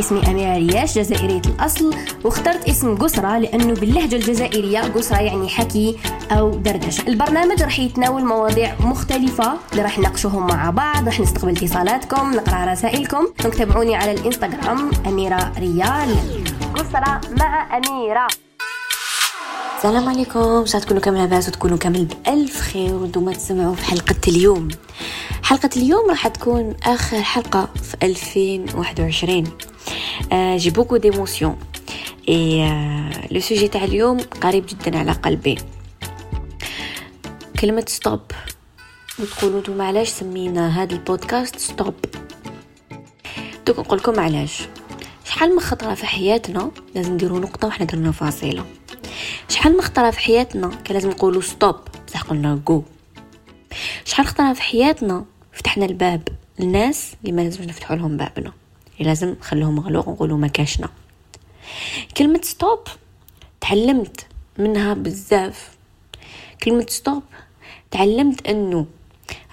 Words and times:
اسمي 0.00 0.30
أميرة 0.30 0.56
رياش 0.56 0.98
جزائرية 0.98 1.42
الأصل. 1.46 1.94
واخترت 2.24 2.68
اسم 2.68 2.96
قسرة 2.96 3.38
لأنه 3.38 3.74
باللهجة 3.74 4.16
الجزائرية 4.16 4.80
قسرة 4.80 5.16
يعني 5.16 5.48
حكي 5.48 5.96
أو 6.30 6.50
دردشة. 6.50 7.08
البرنامج 7.08 7.62
راح 7.62 7.78
يتناول 7.78 8.24
مواضيع 8.24 8.74
مختلفة 8.80 9.54
اللي 9.72 9.82
راح 9.82 9.98
نناقشوهم 9.98 10.46
مع 10.46 10.70
بعض 10.70 11.06
راح 11.06 11.20
نستقبل 11.20 11.50
اتصالاتكم 11.56 12.34
نقرأ 12.34 12.72
رسائلكم. 12.72 13.26
تابعوني 13.58 13.96
على 13.96 14.12
الإنستغرام 14.12 14.90
أميرة 15.06 15.52
ريال. 15.58 16.16
قسرة 16.74 17.20
مع 17.38 17.76
أميرة. 17.76 18.26
السلام 19.76 20.08
عليكم. 20.08 20.40
إن 20.40 20.64
تكونوا 20.64 21.02
كامل 21.02 21.18
لاباس 21.18 21.48
وتكونوا 21.48 21.78
كامل 21.78 22.04
بألف 22.04 22.60
خير 22.60 22.94
وأنتم 22.94 23.32
تسمعوا 23.32 23.74
في 23.74 23.84
حلقة 23.84 24.20
اليوم. 24.28 24.68
حلقة 25.42 25.70
اليوم 25.76 26.10
راح 26.10 26.28
تكون 26.28 26.74
آخر 26.84 27.22
حلقة 27.22 27.68
في 27.82 27.96
2021 28.02 29.44
j'ai 30.56 30.70
beaucoup 30.70 30.96
d'émotions 30.96 31.56
et 32.28 32.68
le 33.30 33.40
sujet 33.40 33.68
تاع 33.68 33.84
اليوم 33.84 34.18
قريب 34.18 34.66
جدا 34.66 34.98
على 34.98 35.12
قلبي 35.12 35.58
كلمة 37.60 37.84
stop 37.88 38.20
وتقولوا 39.18 39.60
نتوما 39.60 39.84
علاش 39.84 40.08
سمينا 40.08 40.82
هذا 40.82 40.92
البودكاست 40.94 41.58
stop 41.58 41.94
دوك 43.66 43.78
نقول 43.78 43.98
لكم 43.98 44.20
علاش 44.20 44.62
شحال 45.24 45.52
من 45.54 45.60
خطره 45.60 45.94
في 45.94 46.06
حياتنا 46.06 46.70
لازم 46.94 47.14
نديرو 47.14 47.38
نقطه 47.38 47.68
وحنا 47.68 47.86
درنا 47.86 48.12
فاصله 48.12 48.64
شحال 49.48 49.76
مخطره 49.76 50.10
في 50.10 50.20
حياتنا 50.20 50.68
كان 50.68 50.94
لازم 50.94 51.10
نقولوا 51.10 51.42
stop 51.42 51.76
بصح 52.08 52.22
قلنا 52.22 52.60
جو 52.66 52.82
شحال 54.04 54.26
خطره 54.26 54.52
في 54.52 54.62
حياتنا 54.62 55.24
فتحنا 55.52 55.84
الباب 55.84 56.28
للناس 56.58 57.14
اللي 57.20 57.32
ما 57.32 57.42
لازمش 57.42 57.66
نفتحوا 57.66 57.96
لهم 57.96 58.16
بابنا 58.16 58.52
لازم 59.00 59.34
نخلوهم 59.40 59.76
مغلوق 59.76 60.08
ونقولوا 60.08 60.38
ما 60.38 60.46
كاشنا 60.48 60.88
كلمة 62.16 62.40
stop 62.42 62.80
تعلمت 63.60 64.26
منها 64.58 64.94
بزاف. 64.94 65.76
كلمة 66.62 66.86
stop 66.88 67.22
تعلمت 67.90 68.46
إنه 68.46 68.86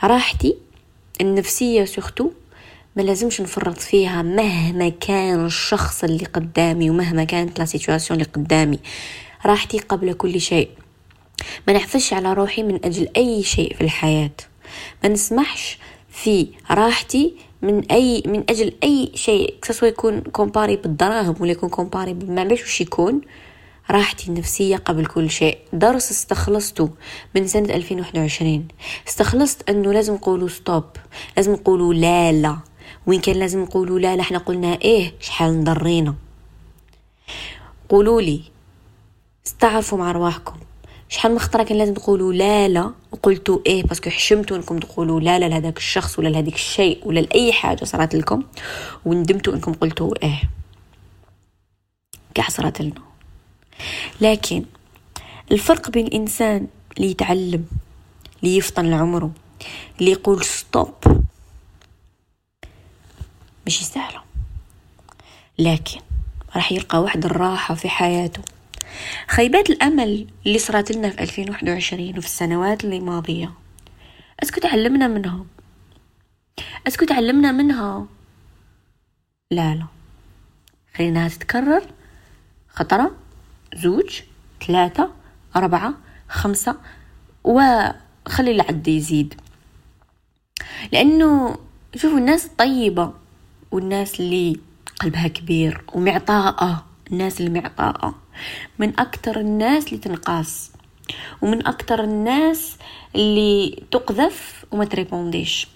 راحتي 0.03 0.55
النفسية 1.21 1.85
surtout 1.85 2.31
ما 2.95 3.01
لازمش 3.01 3.41
نفرط 3.41 3.77
فيها 3.77 4.21
مهما 4.21 4.89
كان 4.89 5.45
الشخص 5.45 6.03
اللي 6.03 6.25
قدامي 6.25 6.89
ومهما 6.89 7.23
كانت 7.23 7.59
la 7.59 7.65
situation 7.65 8.19
اللي 8.19 8.31
قدامي. 8.33 8.79
راحتي 9.45 9.79
قبل 9.79 10.13
كل 10.13 10.41
شيء. 10.41 10.69
ما 11.67 11.73
نحفظش 11.73 12.13
على 12.13 12.33
روحي 12.33 12.63
من 12.63 12.85
أجل 12.85 13.09
أي 13.17 13.43
شيء 13.43 13.75
في 13.75 13.81
الحياة. 13.81 14.31
ما 15.03 15.09
نسمحش 15.09 15.79
في 16.09 16.47
راحتي 16.71 17.33
من 17.63 17.91
أي 17.91 18.23
من 18.25 18.43
أجل 18.49 18.73
أي 18.83 19.11
شيء 19.15 19.55
سواء 19.63 19.91
يكون 19.91 20.21
comparé 20.21 20.75
بالدراهم 20.75 21.35
ولا 21.39 21.51
يكون 21.51 21.69
comparé 21.69 22.13
ما 22.13 22.53
وش 22.53 22.81
يكون. 22.81 23.21
راحتي 23.91 24.27
النفسية 24.27 24.77
قبل 24.77 25.05
كل 25.05 25.29
شيء. 25.29 25.57
درس 25.73 26.11
استخلصته 26.11 26.89
من 27.35 27.47
سنة 27.47 27.73
2021 27.75 28.67
استخلصت 29.07 29.69
أنه 29.69 29.93
لازم 29.93 30.13
نقولوا 30.13 30.47
stop 30.47 30.83
لازم 31.37 31.51
نقولوا 31.51 31.93
لا 31.93 32.31
لا. 32.31 32.57
وين 33.07 33.21
كان 33.21 33.35
لازم 33.35 33.61
نقولوا 33.61 33.99
لا 33.99 34.15
لا 34.15 34.21
إحنا 34.21 34.37
قلنا 34.37 34.81
إيه؟ 34.81 35.13
شحال 35.19 35.59
نضرينا 35.59 36.15
قولوا 37.89 38.21
لي 38.21 38.41
استعرفوا 39.47 39.97
مع 39.97 40.11
رواحكم 40.11 40.55
شحال 41.13 41.31
من 41.31 41.39
خطرة 41.39 41.63
كان 41.63 41.77
لازم 41.77 41.93
تقولوا 41.93 42.33
لا 42.33 42.67
لا؟ 42.67 42.93
وقلتوا 43.11 43.59
إيه 43.65 43.83
parce 43.83 44.00
que 44.00 44.09
حشمتوا 44.09 44.57
إنكم 44.57 44.79
تقولوا 44.79 45.19
لا 45.19 45.39
لا 45.39 45.49
لهذاك 45.49 45.77
الشخص 45.77 46.19
ولا 46.19 46.29
لهذيك 46.29 46.55
الشيء 46.55 47.07
ولا 47.07 47.19
لأي 47.19 47.53
حاجة 47.53 47.85
صارت 47.85 48.15
لكم 48.15 48.43
وندمتوا 49.05 49.53
إنكم 49.53 49.73
قلتوا 49.73 50.23
إيه. 50.23 50.41
كاع 52.35 52.47
صارت 52.49 52.81
لنا. 52.81 53.01
لكن 54.21 54.65
الفرق 55.51 55.89
بين 55.89 56.07
الإنسان 56.07 56.67
اللي 56.97 57.11
يتعلم 57.11 57.65
اللي 58.43 58.57
يفطن 58.57 58.89
لعمره 58.89 59.31
اللي 59.99 60.11
يقول 60.11 60.45
stop 60.45 60.93
مش 63.67 63.85
سهلة. 63.85 64.21
لكن 65.59 65.99
راح 66.55 66.71
يلقى 66.71 67.01
واحد 67.01 67.25
الراحة 67.25 67.75
في 67.75 67.89
حياته. 67.89 68.41
خيبات 69.27 69.69
الأمل 69.69 70.27
اللي 70.45 70.57
صارت 70.59 70.91
لنا 70.91 71.09
في 71.09 71.21
2021 71.23 72.09
وفي 72.17 72.27
السنوات 72.27 72.83
اللي 72.83 72.99
ماضية 72.99 73.53
أسكو 74.43 74.59
تعلمنا 74.61 75.07
منها. 75.07 75.45
أسكو 76.87 77.05
تعلمنا 77.05 77.51
منها. 77.51 78.07
لا 79.51 79.75
لا. 79.75 79.85
خليناها 80.95 81.29
تتكرر. 81.29 81.81
خطرة 82.69 83.15
زوج 83.75 84.21
ثلاثة 84.67 85.11
أربعة 85.55 85.93
خمسة 86.29 86.75
وخلي 87.43 88.51
العد 88.51 88.87
يزيد. 88.87 89.33
لأنه 90.91 91.57
شوفوا 91.95 92.17
الناس 92.17 92.45
الطيبة 92.45 93.13
والناس 93.71 94.19
اللي 94.19 94.59
قلبها 95.01 95.27
كبير 95.27 95.83
ومعطاءة 95.93 96.85
الناس 97.11 97.41
المعطاءة 97.41 98.22
من 98.79 98.99
أكثر 98.99 99.39
الناس 99.39 99.87
اللي 99.87 99.97
تنقاس 99.97 100.71
ومن 101.41 101.67
أكثر 101.67 102.03
الناس 102.03 102.77
اللي 103.15 103.83
تقذف 103.91 104.65
وما 104.71 104.85
تريبونديش. 104.85 105.67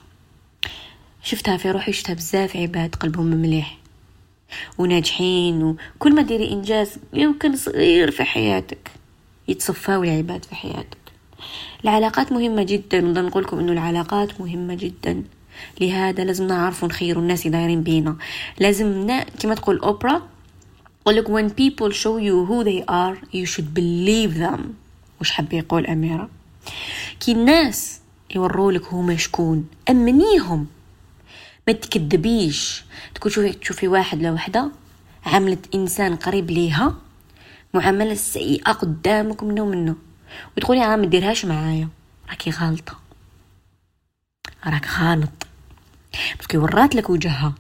شفتها 1.24 1.58
في 1.58 1.72
روحي 1.72 1.94
شفتها 1.94 2.14
بزاف 2.14 2.58
عباد 2.58 2.96
قلبهم 2.96 3.26
مليح 3.26 3.78
وناجحين 4.78 5.64
وكل 5.64 6.16
ما 6.16 6.22
ديري 6.22 6.52
إنجاز 6.52 7.00
كان 7.40 7.56
صغير 7.56 8.12
في 8.12 8.24
حياتك 8.24 8.92
يتصفاو 9.48 10.04
العباد 10.04 10.46
في 10.46 10.56
حياتك. 10.56 10.98
العلاقات 11.84 12.32
مهمة 12.32 12.64
جدا 12.64 13.06
ونقول 13.06 13.26
نقولكم 13.26 13.60
إنه 13.60 13.72
العلاقات 13.72 14.42
مهمة 14.42 14.74
جدا. 14.74 15.24
لهذا 15.82 16.24
لازم 16.24 16.48
نعرف 16.48 16.86
نخيروا 16.86 17.22
الناس 17.22 17.46
اللي 17.46 17.58
دايرين 17.58 17.84
بينا. 17.84 18.16
لازم 18.60 19.08
كما 19.40 19.56
تقول 19.56 19.80
لك 21.16 21.28
when 21.28 21.50
people 21.50 21.92
show 21.94 22.18
you 22.18 22.46
who 22.50 22.64
they 22.64 22.84
are 22.90 23.18
you 23.34 23.46
should 23.46 23.74
believe 23.74 24.38
them. 24.38 24.60
وش 25.22 25.32
حب 25.32 25.54
يقول 25.54 25.86
أميرة؟ 25.86 26.30
كي 27.20 27.32
الناس 27.32 28.00
يورولك 28.36 28.94
هما 28.94 29.18
شكون 29.18 29.68
أمنيهم. 29.90 30.68
ما 31.68 31.74
تكذبيش. 31.74 32.84
تكون 33.16 33.32
شوفي 33.32 33.54
تشوفي 33.54 33.88
واحد 33.88 34.22
لو 34.22 34.34
وحدة 34.34 34.72
عملت 35.26 35.76
إنسان 35.76 36.16
قريب 36.16 36.52
ليها 36.52 36.96
معاملة 37.74 38.14
سيئة 38.14 38.72
قدامك 38.72 39.44
منه 39.44 39.66
منه 39.66 39.96
وتقولي 40.58 40.86
أنا 40.86 40.96
ما 40.96 41.06
ديرهاش 41.06 41.46
معايا. 41.46 41.90
راكي 42.30 42.50
غالطة. 42.50 43.00
راك 44.68 44.88
غالط. 45.00 45.48
باسكو 46.38 46.58
ورات 46.58 46.96
لك 46.96 47.10
وجهها. 47.10 47.54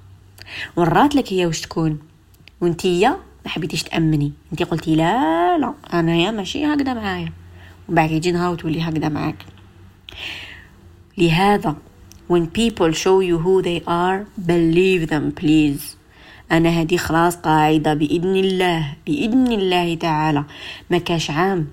ورات 0.75 1.15
لك 1.15 1.33
هي 1.33 1.45
وش 1.45 1.61
تكون. 1.61 1.99
وانتيا 2.61 3.19
ما 3.47 3.53
حبيتيش 3.53 3.83
تأمني. 3.83 4.33
انتي 4.51 4.63
قلتي 4.63 4.95
لا 4.95 5.57
لا. 5.57 5.73
أنا 5.93 6.15
يا 6.15 6.31
ماشي 6.31 6.65
هكذا 6.65 6.93
معايا. 6.93 7.33
ومن 7.87 7.95
بعد 7.95 8.11
يجي 8.11 8.31
نهار 8.31 8.51
وتولي 8.51 8.81
هكذا 8.81 9.09
معاك. 9.09 9.45
لهذا 11.17 11.75
when 12.33 12.45
people 12.45 12.93
show 12.93 13.21
you 13.21 13.37
who 13.45 13.61
they 13.61 13.81
are 13.87 14.19
believe 14.47 15.09
them 15.09 15.31
please. 15.41 15.95
أنا 16.51 16.69
هذه 16.69 16.97
خلاص 16.97 17.35
قاعدة 17.35 17.93
بإذن 17.93 18.35
الله 18.35 18.93
بإذن 19.05 19.51
الله 19.51 19.95
تعالى. 19.95 20.43
ما 20.89 20.97
كاش 20.97 21.31
عام. 21.31 21.67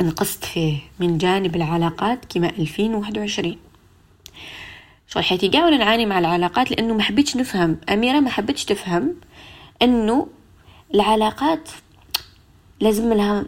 نقصت 0.00 0.44
فيه 0.44 0.78
من 1.00 1.18
جانب 1.18 1.56
العلاقات 1.56 2.24
كما 2.24 2.50
2021 2.58 3.56
شغل 5.08 5.24
حياتي 5.24 5.48
قاع 5.48 5.64
وأنا 5.64 5.76
نعاني 5.76 6.06
مع 6.06 6.18
العلاقات 6.18 6.70
لأنه 6.70 6.94
ما 6.94 7.02
حبيتش 7.02 7.36
نفهم. 7.36 7.76
أميرة 7.88 8.20
ما 8.20 8.30
حبيتش 8.30 8.64
تفهم 8.64 9.14
إنه 9.82 10.26
العلاقات 10.94 11.68
لازم 12.80 13.12
لها 13.12 13.44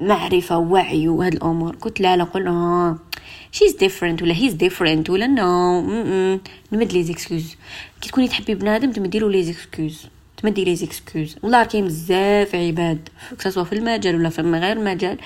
معرفة 0.00 0.58
ووعي 0.58 1.08
وهاد 1.08 1.34
الأمور. 1.34 1.76
قلت 1.76 2.00
لا 2.00 2.16
لا 2.16 2.24
قلنا 2.24 2.50
آه 2.50 2.98
she's 3.52 3.76
different 3.76 4.22
ولا 4.22 4.34
he's 4.34 4.52
different 4.52 5.10
ولا 5.10 5.26
no 5.26 5.80
نمد 6.72 6.92
les 6.92 7.02
excuses. 7.02 7.56
كي 8.00 8.08
تكوني 8.08 8.28
تحبي 8.28 8.54
بنادم 8.54 8.92
تمديلو 8.92 9.28
les 9.28 9.42
excuses. 9.42 10.06
تمدي 10.36 10.64
les 10.64 10.76
excuses. 10.76 11.36
والله 11.42 11.64
كاين 11.64 11.84
بزاف 11.84 12.54
عباد 12.54 13.08
سواء 13.38 13.64
في 13.64 13.72
المجال 13.72 14.16
ولا 14.16 14.28
في 14.28 14.42
غير 14.42 14.76
المجال 14.76 15.18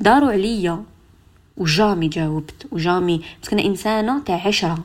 داروا 0.00 0.32
عليا 0.32 0.84
و 1.56 1.63
jamais 1.63 2.08
جاوبت 2.08 2.66
و 2.70 2.77
jamais 2.77 3.22
بس 3.42 3.52
أنا 3.52 3.64
إنسانة 3.64 4.20
تاع 4.20 4.46
عشرة 4.46 4.78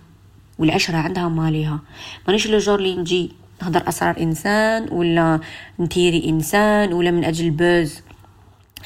والعشرة 0.59 0.97
عندها 0.97 1.29
ماليها. 1.29 1.79
مانيش 2.27 2.47
le 2.47 2.57
jour 2.57 2.79
اللي 2.79 2.95
نجي 2.95 3.31
نهضر 3.61 3.89
أسرار 3.89 4.19
إنسان 4.19 4.87
ولا 4.91 5.39
ن 5.79 5.88
tirer 5.88 6.29
إنسان 6.29 6.93
ولا 6.93 7.11
من 7.11 7.25
أجل 7.25 7.49
buzz 7.49 8.01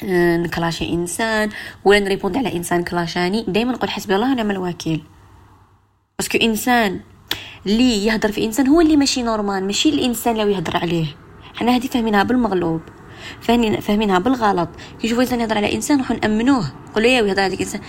آه، 0.04 0.36
نكلاشي 0.36 0.92
إنسان 0.92 1.48
ولا 1.84 2.00
ن 2.00 2.05
répond 2.05 2.36
على 2.36 2.56
إنسان 2.56 2.84
كلاشاني. 2.84 3.44
دائما 3.48 3.72
نقول 3.72 3.90
حسبي 3.90 4.16
الله 4.16 4.32
ونعم 4.32 4.50
الوكيل. 4.50 5.02
parce 6.18 6.31
que 6.31 6.38
إنسان 6.38 7.00
اللي 7.66 8.06
يهدر 8.06 8.32
في 8.32 8.44
إنسان 8.44 8.68
هو 8.68 8.80
اللي 8.80 8.96
ماشي 8.96 9.22
normal 9.22 9.64
ماشي 9.64 9.88
الإنسان 9.88 10.40
اللي 10.40 10.52
يهدر 10.52 10.76
عليه. 10.76 11.06
حنا 11.54 11.76
هذه 11.76 11.86
فاهمينها 11.86 12.22
بالمغلوب 12.22 12.80
فاهمينها 13.80 14.18
بالغلط. 14.18 14.68
كيشوفوا 15.00 15.22
إنسان 15.22 15.40
يهضر 15.40 15.56
على 15.56 15.74
إنسان 15.74 15.96
نروحوا 15.96 16.16
نامنوه 16.16 16.72
نقولوا 16.90 17.10
يا 17.10 17.22
يهضر 17.22 17.42
على 17.42 17.54
الانسان 17.54 17.80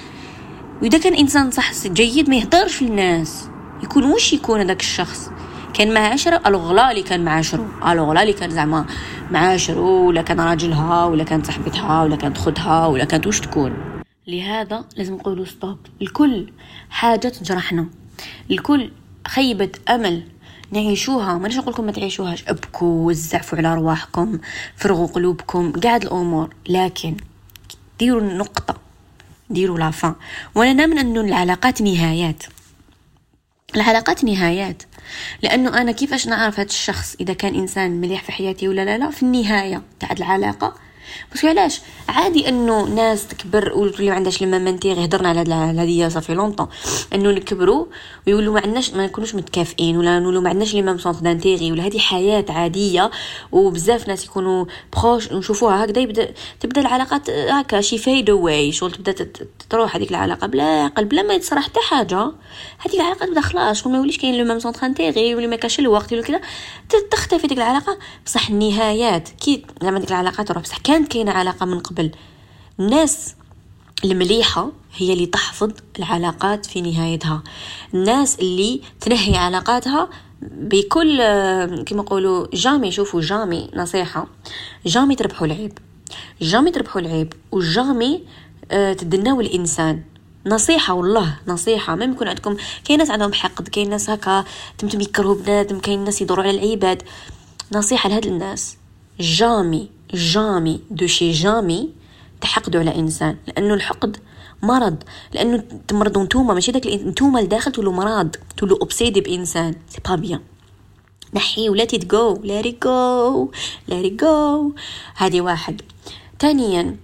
وإذا 0.82 0.98
كان 0.98 1.14
إنسان 1.14 1.52
صح 1.52 1.88
جيد 1.88 2.30
ما 2.30 2.36
يهضرش 2.36 2.82
للناس. 2.82 3.50
يكون 3.84 4.04
وش 4.04 4.34
يكون 4.34 4.60
هذاك 4.60 4.80
الشخص. 4.80 5.30
كان 5.80 5.94
مع 5.94 6.00
عشرة 6.00 6.42
الغلا 6.46 6.92
اللي 6.92 7.04
كان 7.04 7.26
مع 7.26 7.32
عشرة. 7.32 7.92
الغلا 7.92 8.22
اللي 8.22 8.34
كان 8.34 8.50
زعما 8.50 8.86
مع 9.32 9.40
عشرة 9.40 9.80
ولا 9.80 10.22
كان 10.22 10.40
راجلها 10.40 11.06
ولا 11.06 11.24
كانت 11.24 11.46
صاحبتها 11.46 12.04
ولا 12.04 12.16
كانت 12.16 12.38
خدها 12.38 12.86
ولا 12.88 13.06
كانت 13.06 13.28
وش 13.28 13.40
تكون. 13.40 13.74
لهذا 14.28 14.86
لازم 14.98 15.14
نقولوا 15.14 15.46
ستوب 15.46 15.78
الكل 16.02 16.52
حاجة 16.90 17.28
تجرحنا 17.28 17.86
الكل 18.52 18.92
خيبة 19.28 19.70
أمل 19.90 20.24
نعيشوها. 20.72 21.38
ما 21.38 21.50
نقول 21.50 21.74
لكم 21.74 21.86
ما 21.86 21.92
تعيشوهاش. 21.92 22.44
ابكوا 22.48 23.08
وزعفوا 23.08 23.58
على 23.58 23.68
أرواحكم 23.68 24.40
فرغوا 24.76 25.08
قلوبكم 25.08 25.72
قاعد 25.72 26.04
الأمور. 26.04 26.54
لكن 26.70 27.18
ديروا 28.00 28.22
النقطة. 28.22 28.76
ديروا 29.50 29.80
لافان 29.80 30.16
وأنا 30.56 30.74
نامن 30.74 30.98
انه 30.98 31.22
العلاقات 31.22 31.82
نهايات. 31.82 32.44
العلاقات 33.76 34.24
نهايات. 34.24 34.84
لأنه 35.42 35.82
أنا 35.82 35.92
كيفاش 35.92 36.28
نعرف 36.28 36.60
هذا 36.60 36.70
الشخص 36.70 37.16
إذا 37.20 37.34
كان 37.34 37.56
إنسان 37.56 37.92
مليح 37.92 38.24
في 38.24 38.32
حياتي 38.32 38.68
ولا 38.68 38.86
لا؟ 38.86 38.98
لا 38.98 39.12
في 39.12 39.24
النهاية. 39.24 39.82
تاع 40.00 40.12
العلاقة 40.12 40.76
بس 41.34 41.46
علاش؟ 41.46 41.82
عادي 42.10 42.50
انه 42.50 42.86
ناس 42.86 43.28
تكبر 43.28 43.74
وتولي 43.76 44.10
ما 44.10 44.16
عندهاش 44.16 44.44
le 44.44 44.60
même 44.60 44.76
intérêt 44.76 45.06
هضرنا 45.06 45.30
على 45.30 45.54
هذه 45.54 46.10
ça 46.10 46.18
fait 46.18 46.34
longtemps 46.34 46.68
انه 47.14 47.32
نكبروا 47.32 47.86
ويقولوا 48.28 48.54
ما 48.54 48.62
عندناش 48.62 48.94
ما 48.94 49.06
نكونوش 49.06 49.36
متكافئين 49.36 49.98
ولا 49.98 50.20
نقولوا 50.20 50.42
ما 50.42 50.50
عندناش 50.50 50.74
les 50.74 50.82
mêmes 50.82 50.98
centres 50.98 51.18
d'intérêt 51.18 51.72
ولا 51.72 51.86
هذه 51.86 52.00
حياة 52.00 52.46
عادية 52.50 53.12
وبزاف 53.52 54.08
ناس 54.08 54.26
يكونوا 54.26 54.66
proches 54.98 55.32
نشوفوها 55.32 55.86
هكذا 55.86 56.02
يبدا 56.02 56.34
تبدا 56.60 56.82
العلاقات 56.82 57.30
هكا 57.30 57.82
شي 57.82 57.98
fade 57.98 58.30
away 58.30 58.72
شغل 58.72 58.92
تبدا 58.92 59.30
تروح 59.70 59.96
هذيك 59.96 60.12
العلاقة 60.12 60.48
بلا 60.48 60.64
عقل 60.64 61.06
بلا 61.06 61.22
ما 61.22 61.34
يتصرح 61.34 61.64
حتى 61.64 61.80
حاجة. 61.80 62.32
هذيك 62.80 62.96
العلاقة 62.96 63.26
تبدا 63.26 63.42
خلاص 63.42 63.82
شغل 63.82 63.92
ما 63.92 63.98
يوليش 63.98 64.18
كاين 64.18 64.38
le 64.38 64.46
même 64.46 64.72
d'intérêt 64.82 65.30
يولي 65.30 65.48
ما 65.48 65.56
كاش 65.56 65.80
الوقت 65.80 66.14
ولا 66.14 66.22
كذا 66.22 66.42
تختفي 67.12 67.48
ديك 67.48 67.58
العلاقة. 67.58 67.98
بصح 68.26 68.50
النهايات 68.50 69.30
كي 69.30 69.66
زعما 69.82 70.00
ديك 70.00 70.10
العلاقة 70.12 70.44
تروح 70.44 70.64
بصح 70.64 70.78
كانت 71.00 71.12
كاينة 71.12 71.32
علاقة 71.32 71.66
من 71.66 71.80
قبل. 71.80 72.12
الناس 72.80 73.36
المليحة 74.04 74.72
هي 74.96 75.14
اللي 75.14 75.26
تحفظ 75.26 75.72
العلاقات 76.00 76.66
في 76.66 76.82
نهايتها. 76.82 77.44
الناس 77.94 78.40
اللي 78.40 78.82
تنهي 79.02 79.38
علاقاتها 79.38 80.10
بكل 80.42 81.18
كما 81.84 82.04
يقولوا 82.04 82.48
جامي 82.54 82.92
شوفوا 82.92 83.22
جامي 83.22 83.70
نصيحة. 83.76 84.28
جامي 84.86 85.16
تربحوا 85.16 85.48
العيب. 85.48 85.78
جامي 86.42 86.72
تربحوا 86.72 87.02
العيب. 87.02 87.34
وجامي 87.52 88.24
آه، 88.72 88.94
تدناو 88.94 89.42
الإنسان. 89.42 90.04
نصيحة 90.46 90.94
والله 90.94 91.36
نصيحة. 91.48 91.96
ما 91.96 92.06
يكون 92.06 92.28
عندكم 92.28 92.58
كاين 92.84 93.00
ناس 93.00 93.12
عندهم 93.12 93.34
حقد 93.34 93.68
كاين 93.68 93.90
ناس 93.90 94.10
هكا 94.10 94.46
تمتم 94.78 95.02
يكرهوا 95.02 95.36
بنادم 95.36 95.80
كاين 95.80 96.04
ناس 96.04 96.22
يدوروا 96.22 96.44
على 96.44 96.60
العباد. 96.60 97.04
نصيحة 97.74 98.10
لهاد 98.10 98.26
الناس. 98.26 98.78
جامي. 99.20 99.99
جامي 100.14 100.82
دو 100.92 101.08
شي 101.08 101.32
جامي 101.32 101.90
تحقدوا 102.42 102.82
على 102.82 102.96
إنسان 102.96 103.38
لأنه 103.48 103.74
الحقد 103.74 104.18
مرض 104.64 105.04
لأنه 105.34 105.64
تمرضوا 105.88 106.24
نتوما 106.24 106.54
ماشي 106.54 106.72
داك 106.72 106.88
نتوما 106.88 107.40
لداخل 107.40 107.72
تولوا 107.72 107.94
مرض 107.94 108.36
تولوا 108.58 108.78
اوبسيدي 108.82 109.22
بإنسان 109.22 109.76
سي 109.90 110.02
با 110.08 110.16
بيان 110.16 110.40
نحي 111.34 111.70
ولا 111.70 111.86
تيت 111.86 112.06
جو 112.06 112.42
لاري 112.44 112.78
جو 112.84 113.52
لاري 113.88 114.10
جو 114.10 114.74
هذه 115.16 115.42
واحد. 115.42 115.82
ثانيا 116.40 116.98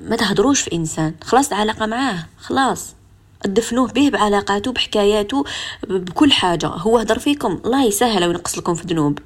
ما 0.00 0.16
تهضروش 0.16 0.60
في 0.60 0.72
إنسان 0.72 1.14
خلاص 1.22 1.52
العلاقة 1.52 1.86
معاه 1.86 2.26
خلاص. 2.38 2.94
تدفنوه 3.42 3.88
به 3.88 4.10
بعلاقاته 4.10 4.72
بحكاياته 4.72 5.44
بكل 5.88 6.32
حاجة. 6.32 6.66
هو 6.66 6.98
هدر 6.98 7.18
فيكم 7.18 7.60
الله 7.64 7.84
يسهل 7.84 8.24
وينقص 8.24 8.58
لكم 8.58 8.74
في 8.74 8.86
ذنوب 8.86 9.18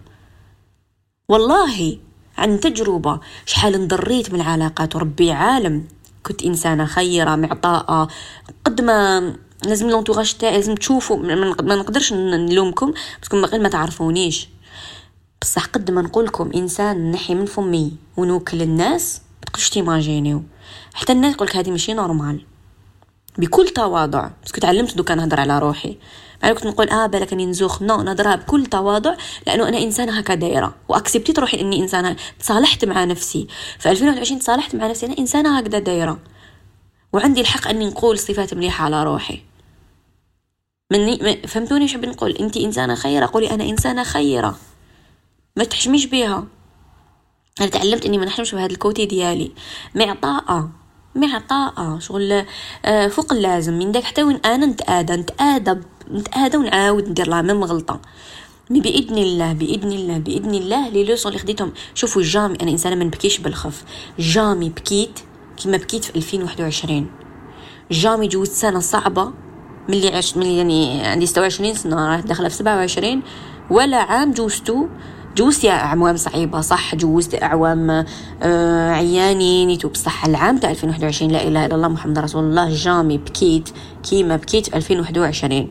والله 1.29 1.99
عن 2.39 2.61
تجربة. 2.61 3.21
شحال 3.47 3.75
انضريت 3.75 4.33
من 4.33 4.41
العلاقات. 4.41 4.97
وربي 4.97 5.33
عالم. 5.33 5.85
كنت 6.27 6.43
إنسانة 6.43 6.85
خيرة 6.85 7.37
معطاءة. 7.37 8.09
قد 8.65 8.81
ما 8.81 9.33
لازم 9.65 9.91
لونتوغاج 9.91 10.35
تاعي 10.35 10.55
لازم 10.55 10.75
تشوفوا. 10.75 11.17
ما 11.63 11.77
نقدرش 11.77 12.13
نلومكم. 12.13 12.93
بس 13.23 13.35
غير 13.35 13.61
ما 13.61 13.69
تعرفونيش. 13.69 14.49
بصح 15.43 15.65
قد 15.65 15.91
ما 15.91 16.03
نقولكم 16.03 16.51
إنسان 16.55 17.11
نحي 17.11 17.35
من 17.35 17.47
فمي 17.47 17.93
ونوكل 18.17 18.63
الناس 18.63 19.21
ما 19.41 19.47
تقدرش 19.47 19.71
تيماجينيو. 19.71 20.43
حتى 20.95 21.13
الناس 21.13 21.35
يقولك 21.35 21.57
هذه 21.57 21.71
ماشي 21.71 21.95
normal. 21.95 22.45
بكل 23.39 23.69
تواضع. 23.69 24.31
بس 24.45 24.53
تعلمت 24.53 24.97
دوكا 24.97 25.15
نهضر 25.15 25.41
على 25.41 25.59
روحي. 25.59 25.99
أنا 26.45 26.55
كنت 26.55 26.67
نقول 26.67 26.91
آه 26.91 27.07
بالك 27.07 27.33
اني 27.33 27.47
نزوخ 27.47 27.83
نو 27.83 28.03
نضربها 28.03 28.37
بكل 28.37 28.67
تواضع 28.67 29.17
لأنه 29.47 29.69
أنا 29.69 29.79
إنسانة 29.79 30.19
هكا 30.19 30.35
دايرة. 30.35 30.75
وأكسبتيت 30.89 31.39
روحي 31.39 31.61
إني 31.61 31.81
إنسانة. 31.81 32.17
تصالحت 32.41 32.85
مع 32.85 33.05
نفسي. 33.05 33.47
في 33.79 33.91
2021 33.91 34.39
تصالحت 34.39 34.75
مع 34.75 34.87
نفسي. 34.87 35.07
أنا 35.07 35.19
إنسانة 35.19 35.59
هكذا 35.59 35.79
دايرة. 35.79 36.19
وعندي 37.13 37.41
الحق 37.41 37.69
أني 37.69 37.87
نقول 37.87 38.19
صفات 38.19 38.55
مليحة 38.55 38.85
على 38.85 39.05
روحي. 39.05 39.43
مني 40.93 41.37
فهمتوني 41.47 41.89
شو 41.89 41.99
بنقول؟ 41.99 42.31
انت 42.31 42.57
إنسانة 42.57 42.95
خيرة؟ 42.95 43.27
قولي 43.27 43.51
أنا 43.51 43.65
إنسانة 43.65 44.05
خيرة. 44.05 44.59
ما 45.57 45.65
تحشميش 45.65 46.07
بيها. 46.07 46.45
أنا 47.61 47.69
تعلمت 47.69 48.07
إني 48.07 48.19
ما 48.19 48.25
نحلمش 48.25 48.55
بهذا 48.55 48.73
ال 48.73 48.80
côté 48.80 49.07
ديالي. 49.07 49.53
معطاءة. 49.95 50.71
معطاءة 51.15 51.99
شغل 51.99 52.45
آه، 52.85 53.09
فوق 53.09 53.33
اللازم. 53.33 53.73
من 53.79 53.93
داك 53.93 54.05
حتى 54.05 54.23
وين 54.23 54.37
أنا 54.45 54.67
نتآدى 54.67 55.13
نتآدى 55.13 55.75
نتآدى 56.11 56.57
ونعاود 56.57 57.09
ندير 57.09 57.29
la 57.29 57.43
même 57.43 57.65
غلطة. 57.65 58.01
mais 58.71 58.81
بإذن 58.81 59.19
الله 59.19 59.53
بإذن 59.53 59.93
الله 59.93 60.19
بإذن 60.19 60.55
الله 60.55 60.89
les 60.89 61.05
leçons 61.05 61.33
اللي 61.33 61.43
خديتهم. 61.43 61.73
شوفوا 61.95 62.23
jamais 62.23 62.57
أنا 62.63 62.71
إنسانة 62.71 62.97
ما 62.97 63.05
نبكيش 63.05 63.39
بالخف. 63.39 63.85
jamais 64.19 64.69
بكيت 64.69 65.21
كيما 65.57 65.77
بكيت 65.77 66.05
في 66.05 66.17
2021 66.17 67.07
jamais 67.91 68.29
جوزت 68.29 68.53
سنة 68.53 68.81
صعبة. 68.81 69.33
ملي 69.89 70.17
عشت 70.17 70.37
ملي 70.37 70.57
يعني 70.57 71.07
عندي 71.07 71.27
26 71.27 71.75
سنة 71.75 71.97
راه 71.97 72.21
داخلة 72.21 72.49
في 72.49 72.55
27 72.57 73.23
ولا 73.71 73.97
عام 73.97 74.33
جوزتو 74.33 74.87
جوزت 75.37 75.65
أعوام 75.65 76.17
صعيبة 76.17 76.61
صح؟ 76.61 76.95
جوزت 76.95 77.43
أعوام 77.43 78.05
آه 78.43 78.91
عيانين 78.91 79.79
بصح. 79.79 80.25
العام 80.25 80.59
تاع 80.59 80.71
2021 80.71 81.31
لا 81.33 81.43
إله 81.43 81.67
إلا 81.67 81.75
الله 81.75 81.89
محمد 81.89 82.19
رسول 82.19 82.45
الله 82.45 82.75
jamais 82.75 83.19
بكيت 83.19 83.69
كيما 84.03 84.37
بكيت 84.37 84.67
في 84.69 84.77
2021 84.77 85.71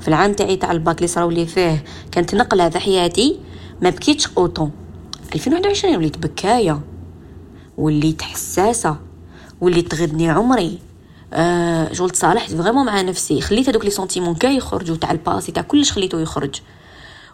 في 0.00 0.08
العام 0.08 0.32
تاعي 0.32 0.56
تاع 0.56 0.72
الباك 0.72 0.96
اللي 0.96 1.08
صراو 1.08 1.30
لي 1.30 1.46
فيه 1.46 1.84
كانت 2.12 2.34
نقلة 2.34 2.68
في 2.68 2.78
حياتي 2.78 3.40
ما 3.82 3.90
بكيتش 3.90 4.28
autant. 4.38 4.70
2021 5.34 5.96
وليت 5.96 6.18
بكاية 6.18 6.80
وليت 7.78 8.22
حساسة 8.22 8.96
وليت 9.60 9.90
تغدني 9.90 10.30
عمري. 10.30 10.78
آه 11.32 11.92
شغل 11.92 12.10
تصالحت 12.10 12.54
vraiment 12.54 12.86
مع 12.86 13.00
نفسي. 13.02 13.40
خليت 13.40 13.68
هذوك 13.68 13.84
les 13.84 13.90
sentiments 13.90 14.34
كاع 14.34 14.50
يخرجوا 14.50 14.96
تاع 14.96 15.10
ال 15.10 15.17
passé 15.17 15.52
تاع 15.52 15.62
كلش 15.62 15.92
خليته 15.92 16.20
يخرج. 16.20 16.54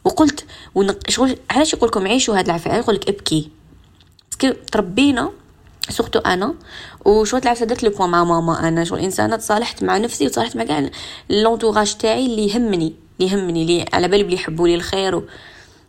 وقلت. 0.04 0.44
شغل 1.08 1.36
علاش 1.50 1.72
يقول 1.72 1.88
لكم 1.88 2.06
عيشوا 2.06 2.38
هاد 2.38 2.44
العفايس 2.44 2.74
يقول 2.74 2.94
لك 2.94 3.08
ابكي. 3.08 3.50
parce 4.30 4.48
que 4.48 4.58
تربينا 4.72 5.30
surtout 5.88 6.18
أنا 6.18 6.54
وشغل 7.04 7.40
العفسة 7.42 7.66
درت 7.66 7.82
le 7.82 7.90
point 7.90 8.10
مع 8.10 8.24
ماما 8.24 8.68
أنا. 8.68 8.84
شغل 8.84 8.98
إنسانة 8.98 9.36
تصالحت 9.36 9.82
مع 9.82 9.98
نفسي 9.98 10.26
وتصالحت 10.26 10.56
مع 10.56 10.64
كاع 10.64 10.90
l'entourage 11.30 11.94
تاعي 11.94 12.26
اللي 12.26 12.48
يهمني 12.48 12.94
اللي 13.20 13.32
يهمني 13.32 13.62
اللي 13.62 13.84
على 13.92 14.08
بالي 14.08 14.22
بلي 14.22 14.34
يحبوا 14.34 14.68
لي 14.68 14.74
الخير 14.74 15.16
و... 15.16 15.22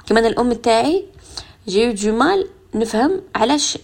كما 0.05 0.19
أنا 0.19 0.27
الأم 0.27 0.53
تاعي 0.53 1.05
j'ai 1.67 1.91
du 1.91 2.15
mal 2.15 2.47
نفهم 2.75 3.21
علاش 3.35 3.77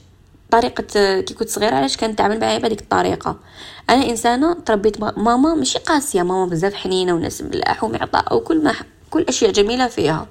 طريقة 0.52 0.84
كي 1.22 1.34
كنت 1.34 1.50
صغيرة 1.50 1.76
علاش 1.76 1.98
كانت 1.98 2.18
تعمل 2.18 2.40
معايا 2.40 2.58
بهذيك 2.60 2.82
الطريقة. 2.82 3.40
أنا 3.90 4.10
إنسانة 4.10 4.54
تربيت 4.54 5.02
ماما 5.02 5.56
ماشي 5.56 5.80
قاسية 5.80 6.24
ماما 6.24 6.46
بزاف 6.46 6.74
حنينة 6.74 7.14
وناس 7.14 7.42
ملاح 7.42 7.84
ومعطاء 7.84 8.36
وكل 8.36 8.64
ما 8.64 8.74
كل 9.10 9.26
أشياء 9.30 9.52
جميلة 9.52 9.88
فيها. 9.88 10.28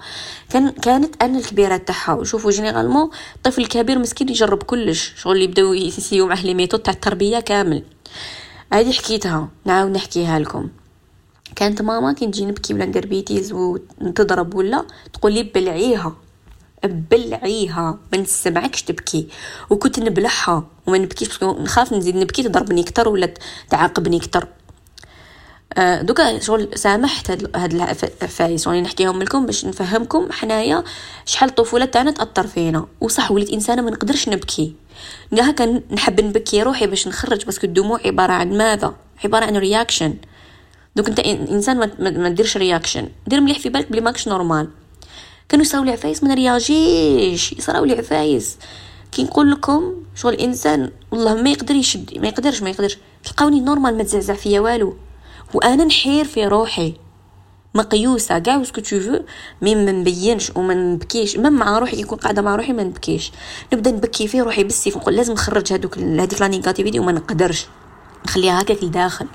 كان 0.51 0.71
كانت 0.71 1.23
أنا 1.23 1.39
الكبيرة 1.39 1.77
تاعها. 1.77 2.13
وشوفوا 2.15 2.51
généralement 2.51 3.11
الطفل 3.37 3.63
الكبير 3.63 3.99
مسكين 3.99 4.29
يجرب 4.29 4.63
كلش 4.63 5.13
شغل 5.17 5.37
اللي 5.37 5.47
بداو 5.47 5.73
يسيو 5.73 6.27
معاه 6.27 6.43
les 6.43 6.55
méthodes 6.55 6.81
تاع 6.81 6.93
التربية 6.93 7.41
كامل. 7.41 7.83
هذه 8.73 8.93
حكيتها. 8.93 9.49
نعاود 9.65 9.91
نحكيها 9.91 10.39
لكم. 10.39 10.69
كانت 11.57 11.83
ماما 11.83 12.13
كي 12.13 12.27
نجي 12.27 12.45
نبكي 12.45 12.75
ولا 12.75 12.85
ندير 12.85 13.07
bêtise 13.07 13.53
وتضرب 13.53 14.55
ولا 14.55 14.85
تقول 15.13 15.33
لي 15.33 15.43
بلعيها. 15.43 16.17
بلعيها. 16.85 17.99
ما 18.13 18.19
نسمعكش 18.19 18.83
تبكي. 18.83 19.29
وكنت 19.71 19.99
نبلعها. 20.01 20.67
وما 20.87 20.99
نبكيش 20.99 21.43
نخاف 21.45 21.93
نزيد 21.93 22.17
نبكي 22.17 22.43
تضربني 22.43 22.81
أكثر 22.81 23.09
ولا 23.09 23.35
تعاقبني 23.71 24.17
أكثر 24.17 24.49
دوكا 25.79 26.39
شغل 26.41 26.69
سامحت 26.75 27.31
هاد 27.31 27.57
هاد 27.57 27.75
العفايس 27.75 28.69
راني 28.69 28.81
نحكيهم 28.81 29.23
لكم 29.23 29.47
باش 29.47 29.65
نفهمكم 29.65 30.33
حنايا 30.33 30.85
شحال 31.27 31.49
الطفولة 31.49 31.85
تاعنا 31.85 32.11
تأثر 32.11 32.47
فينا. 32.47 32.87
وصح 33.01 33.31
وليت 33.31 33.51
إنسانة 33.51 33.83
ما 33.83 33.91
نقدرش 33.91 34.29
نبكي. 34.29 34.75
هكا 35.41 35.83
نحب 35.91 36.21
نبكي 36.21 36.63
روحي 36.63 36.87
باش 36.87 37.09
نخرج 37.09 37.45
parce 37.45 37.59
que 37.59 37.67
الدموع 37.67 38.01
عبارة 38.05 38.33
عن 38.33 38.59
ماذا؟ 38.59 38.95
عبارة 39.25 39.45
عن 39.45 39.57
réaction 39.57 40.15
donc 40.97 41.09
انت 41.09 41.21
إنسان 41.21 41.91
ما 41.99 42.29
ديرش 42.29 42.57
réaction 42.57 43.09
دير 43.27 43.41
مليح 43.41 43.59
في 43.59 43.69
بالك 43.69 43.93
بلي 43.93 44.01
ماكش 44.01 44.29
normal 44.29 44.69
كانوا 45.49 45.65
يصراو 45.65 45.85
لي 45.85 45.93
عفايس 45.93 46.23
ما 46.23 46.29
نرياجيش. 46.29 47.53
يصراو 47.53 47.85
لي 47.85 47.99
عفايس 47.99 48.57
كي 49.13 49.23
نقول 49.23 49.51
لكم 49.51 49.95
شغل 50.15 50.35
الانسان 50.35 50.91
والله 51.11 51.43
ما 51.43 51.51
يقدر 51.51 51.75
يشد 51.75 52.19
ما 52.19 52.29
يقدرش 52.29 52.63
ما 52.63 52.71
يقدرش. 52.71 52.99
تلقاوني 53.25 53.61
normal 53.61 53.97
ما 53.97 54.03
تزعزع 54.03 54.35
فيا 54.35 54.61
والو. 54.61 54.97
وأنا 55.55 55.85
نحير 55.85 56.25
في 56.25 56.47
روحي. 56.47 56.95
مقيوسه 57.75 58.39
كاع 58.39 58.57
tout 58.57 58.68
ce 58.68 58.73
que 58.73 58.81
tu 58.81 59.01
veux 59.01 59.21
mais 59.63 59.75
ما 59.75 59.93
نبينش 59.93 60.53
وما 60.57 60.75
نبكيش. 60.75 61.37
مم 61.37 61.53
مع 61.53 61.79
روحي 61.79 62.01
يكون 62.01 62.19
قاعدة 62.19 62.43
مع 62.43 62.57
روحي 62.57 62.73
ما 62.73 62.83
نبكيش. 62.83 63.33
نبدا 63.73 63.91
نبكي 63.91 64.29
في 64.29 64.41
روحي 64.41 64.65
بالسيف. 64.65 64.97
نقول 64.97 65.17
لازم 65.17 65.33
نخرج 65.33 65.73
هذوك 65.73 65.99
هذيك 65.99 66.41
la 66.41 66.49
négativité 66.49 66.99
وما 66.99 67.13
نقدرش. 67.13 67.67
نخليها 68.27 68.63
هكاك 68.63 68.85
لداخل 68.85 69.27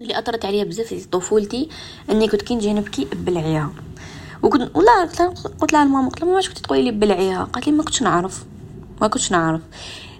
اللي 0.00 0.18
أثرت 0.18 0.44
عليا 0.44 0.64
بزاف 0.64 0.86
في 0.86 1.04
طفولتي 1.04 1.68
أني 2.10 2.28
كنت 2.28 2.42
كي 2.42 2.54
نجي 2.54 2.72
نبكي 2.72 3.04
بلعيها 3.04 3.70
وكنت 4.42 4.76
ولا 4.76 5.04
قلت 5.60 5.72
لها 5.72 5.82
الماما 5.82 6.08
قلت 6.08 6.22
لها 6.22 6.30
ماما 6.30 6.40
كنت 6.48 6.58
تقولي 6.58 6.82
لي 6.82 6.90
بلعيها 6.90 7.44
قالت 7.44 7.66
لي 7.66 7.72
ما 7.72 7.82
كنتش 7.82 8.02
نعرف. 8.02 8.44
ما 9.00 9.08
كنتش 9.08 9.32
نعرف. 9.32 9.60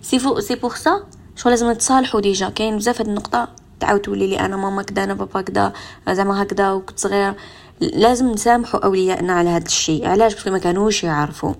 c'est 0.02 0.18
faux 0.18 0.40
c'est 0.40 0.54
pour 0.54 0.74
ça 0.74 1.06
que 1.36 1.48
لازم 1.48 1.70
نتصالحوا 1.70 2.20
déjà. 2.20 2.48
كاين 2.48 2.76
بزاف 2.76 3.00
هاد 3.00 3.08
النقطة. 3.08 3.48
تعاود 3.80 4.00
تولي 4.00 4.26
لي 4.26 4.40
أنا 4.40 4.56
ماما 4.56 4.82
كدا 4.82 5.04
أنا 5.04 5.14
بابا 5.14 5.40
كدا 5.40 5.72
زعما 6.10 6.42
هكذا 6.42 6.72
وكنت 6.72 6.98
صغيرة. 6.98 7.36
لازم 7.80 8.28
نسامحوا 8.28 8.84
أوليائنا 8.84 9.32
على 9.32 9.50
هذا 9.50 9.66
الشيء. 9.66 10.06
علاش؟ 10.06 10.34
parce 10.34 10.44
que 10.44 10.50
ما 10.50 10.58
كانوش 10.58 11.04
يعرفوا. 11.04 11.54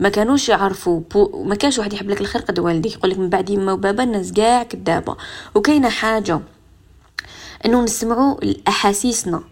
ما 0.00 0.08
كانوش 0.08 0.48
يعرفوا 0.48 1.00
بو... 1.10 1.44
ما 1.44 1.54
كانش 1.54 1.78
واحد 1.78 1.92
يحب 1.92 2.10
لك 2.10 2.20
الخير 2.20 2.42
قد 2.42 2.58
والديك 2.58 2.92
يقول 2.92 3.10
لك 3.10 3.18
من 3.18 3.28
بعد 3.28 3.50
يما 3.50 3.72
وبابا 3.72 4.02
الناس 4.02 4.32
كاع 4.32 4.62
كدابة. 4.62 5.16
وكاينة 5.54 5.88
حاجة 5.88 6.40
إنه 7.64 7.82
نسمعوا 7.82 8.42
الأحاسيسنا. 8.42 9.42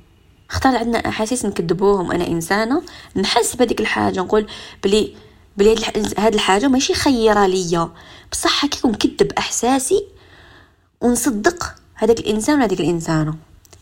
اختار 0.50 0.76
عندنا 0.76 1.08
أحاسيس 1.08 1.44
نكذبوهم. 1.44 2.12
أنا 2.12 2.26
إنسانة 2.26 2.82
نحس 3.16 3.56
بهذيك 3.56 3.80
الحاجة 3.80 4.20
نقول 4.20 4.46
بلي 4.84 5.14
بلي 5.56 5.74
هاد 6.18 6.34
الحاجة 6.34 6.68
ماشي 6.68 6.94
خيرة 6.94 7.46
ليا. 7.46 7.90
بصح 8.32 8.64
هكاك 8.64 8.86
نكذب 8.86 9.32
أحساسي 9.32 10.04
ونصدق 11.00 11.74
هذاك 11.94 12.20
الإنسان 12.20 12.56
ولا 12.56 12.64
هذيك 12.64 12.80
الإنسانة؟ 12.80 13.34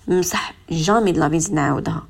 بصح 0.09 0.55
jamais 0.71 1.13
la 1.13 1.29
bêtise 1.29 1.53
نعاودها. 1.53 2.03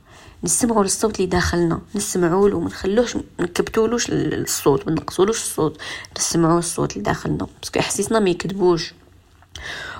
نسمعوا 0.44 0.82
للصوت 0.82 1.16
اللي 1.16 1.26
داخلنا 1.26 1.80
نسمعوا 1.94 2.48
له 2.48 2.60
ما 2.60 2.66
نخلوش 2.66 3.16
نكبتولوش 3.40 4.06
الصوت 4.10 4.86
ما 4.86 4.92
نقصولوش 4.92 5.42
الصوت. 5.42 5.78
نسمعوا 6.18 6.58
الصوت 6.58 6.92
اللي 6.92 7.02
داخلنا 7.02 7.46
parce 7.62 7.73
que 7.74 7.80
احاسيسنا 7.80 8.18
ما 8.18 8.30
يكذبوش. 8.30 8.94